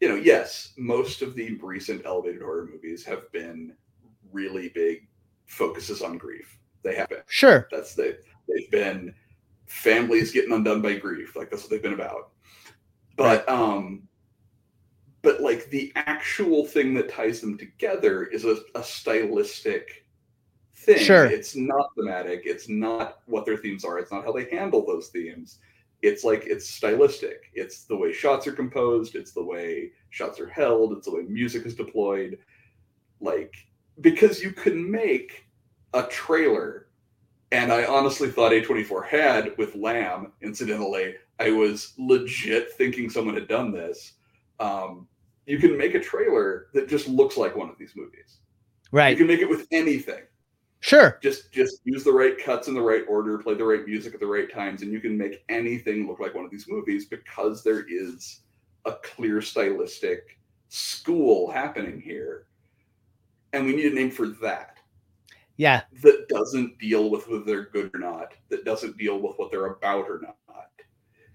[0.00, 3.74] you know, yes, most of the recent elevated horror movies have been
[4.32, 5.08] really big
[5.46, 6.58] focuses on grief.
[6.82, 7.18] They have been.
[7.26, 7.68] Sure.
[7.70, 8.14] That's they.
[8.48, 9.14] They've been
[9.66, 11.36] families getting undone by grief.
[11.36, 12.30] Like that's what they've been about.
[13.16, 14.08] But um,
[15.22, 20.06] but like the actual thing that ties them together is a, a stylistic
[20.74, 20.98] thing.
[20.98, 21.26] Sure.
[21.26, 22.42] It's not thematic.
[22.44, 23.98] It's not what their themes are.
[23.98, 25.58] It's not how they handle those themes.
[26.02, 27.50] It's like it's stylistic.
[27.54, 29.14] It's the way shots are composed.
[29.14, 30.92] It's the way shots are held.
[30.92, 32.38] It's the way music is deployed.
[33.20, 33.54] Like
[34.00, 35.46] because you can make
[35.92, 36.86] a trailer,
[37.52, 40.32] and I honestly thought A24 had with Lamb.
[40.40, 44.12] Incidentally, I was legit thinking someone had done this.
[44.58, 45.06] Um,
[45.50, 48.38] you can make a trailer that just looks like one of these movies.
[48.92, 49.10] Right.
[49.10, 50.22] You can make it with anything
[50.82, 51.18] Sure.
[51.22, 54.20] just just use the right cuts in the right order play the right music at
[54.20, 57.62] the right times and you can make anything look like one of these movies because
[57.62, 58.40] there is
[58.86, 60.38] a clear stylistic
[60.68, 62.46] school happening here,
[63.52, 64.78] and we need a name for that
[65.58, 65.82] Yeah.
[66.02, 69.66] that doesn't deal with whether they're good or not, that doesn't deal with what they're
[69.66, 70.70] about or not.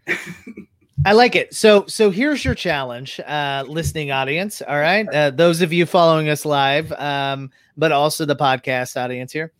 [1.04, 1.54] I like it.
[1.54, 4.62] So so here's your challenge, uh, listening audience.
[4.62, 5.08] All right.
[5.08, 9.52] Uh, those of you following us live, um, but also the podcast audience here.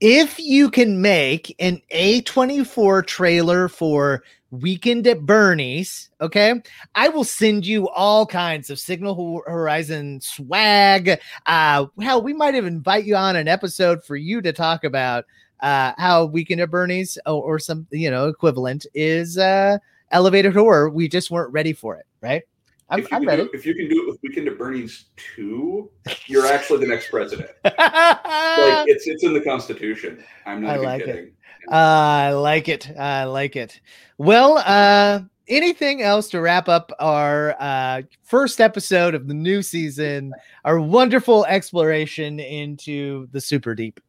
[0.00, 6.60] If you can make an A24 trailer for Weekend at Bernie's, okay,
[6.96, 11.20] I will send you all kinds of Signal Horizon swag.
[11.46, 15.24] Uh, hell, we might even invite you on an episode for you to talk about
[15.60, 19.78] uh, how Weekend at Bernie's or, or some, you know, equivalent is uh,
[20.12, 20.88] elevated horror.
[20.90, 22.42] We just weren't ready for it, right?
[22.88, 23.42] I'm, if, you I'm can ready.
[23.44, 25.06] do, if you can do it with Weekend at Bernie's
[25.36, 25.90] 2,
[26.26, 27.50] you're actually the next president.
[27.64, 30.22] Like it's it's in the Constitution.
[30.44, 31.06] I'm not I even like it.
[31.06, 31.32] kidding.
[31.70, 32.90] I like it.
[32.98, 33.80] I like it.
[34.18, 40.32] Well, uh, anything else to wrap up our uh, first episode of the new season,
[40.64, 44.00] our wonderful exploration into the super deep?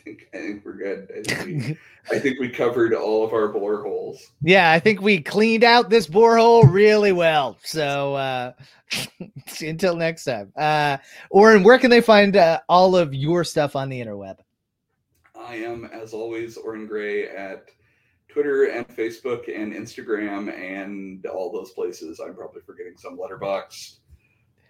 [0.00, 1.08] I think I think we're good.
[1.10, 1.78] I think we,
[2.16, 4.32] I think we covered all of our bore holes.
[4.42, 7.58] Yeah, I think we cleaned out this borehole really well.
[7.62, 8.52] So uh,
[9.60, 10.98] until next time, uh,
[11.30, 14.38] Oren, where can they find uh, all of your stuff on the interweb?
[15.34, 17.66] I am, as always, Oren Gray at
[18.28, 22.20] Twitter and Facebook and Instagram and all those places.
[22.20, 23.98] I'm probably forgetting some Letterboxd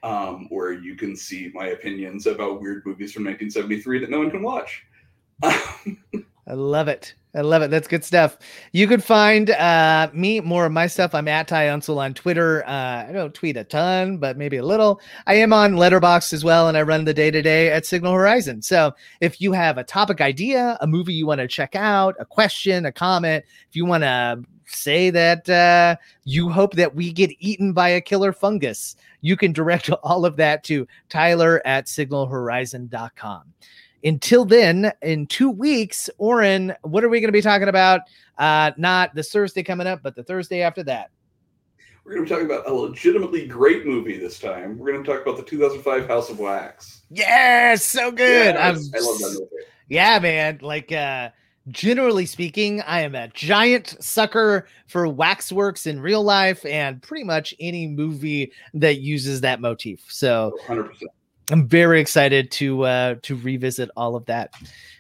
[0.03, 4.31] um, where you can see my opinions about weird movies from 1973 that no one
[4.31, 4.85] can watch.
[5.43, 7.14] I love it.
[7.32, 7.70] I love it.
[7.70, 8.38] That's good stuff.
[8.72, 11.14] You could find uh, me more of my stuff.
[11.14, 12.66] I'm at Ty Unsell on Twitter.
[12.66, 15.01] Uh, I don't tweet a ton, but maybe a little.
[15.28, 18.14] I am on Letterboxd as well, and I run the day to day at Signal
[18.14, 18.62] Horizon.
[18.62, 22.24] So if you have a topic idea, a movie you want to check out, a
[22.24, 27.30] question, a comment, if you want to say that uh, you hope that we get
[27.38, 33.53] eaten by a killer fungus, you can direct all of that to Tyler at signalhorizon.com
[34.05, 38.03] until then, in two weeks, Oren, what are we going to be talking about?
[38.38, 41.11] Uh, not this Thursday coming up, but the Thursday after that.
[42.05, 44.78] We're going to be talking about a legitimately great movie this time.
[44.78, 47.03] We're going to talk about the 2005 House of Wax.
[47.11, 48.57] Yes, so good.
[48.57, 49.64] I'm, I love that movie.
[49.88, 50.59] yeah, man.
[50.62, 51.28] Like, uh,
[51.68, 57.55] generally speaking, I am a giant sucker for waxworks in real life and pretty much
[57.61, 60.05] any movie that uses that motif.
[60.09, 60.90] So 100%.
[61.51, 64.55] I'm very excited to uh, to revisit all of that.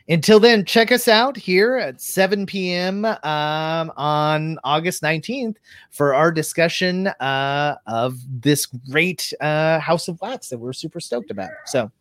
[0.08, 3.04] Until then, check us out here at 7 p.m.
[3.04, 5.56] Um, on August 19th
[5.90, 11.30] for our discussion uh, of this great uh, House of Wax that we're super stoked
[11.30, 11.50] about.
[11.66, 11.92] So,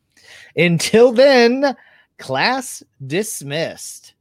[0.55, 1.75] until then,
[2.17, 4.15] class dismissed.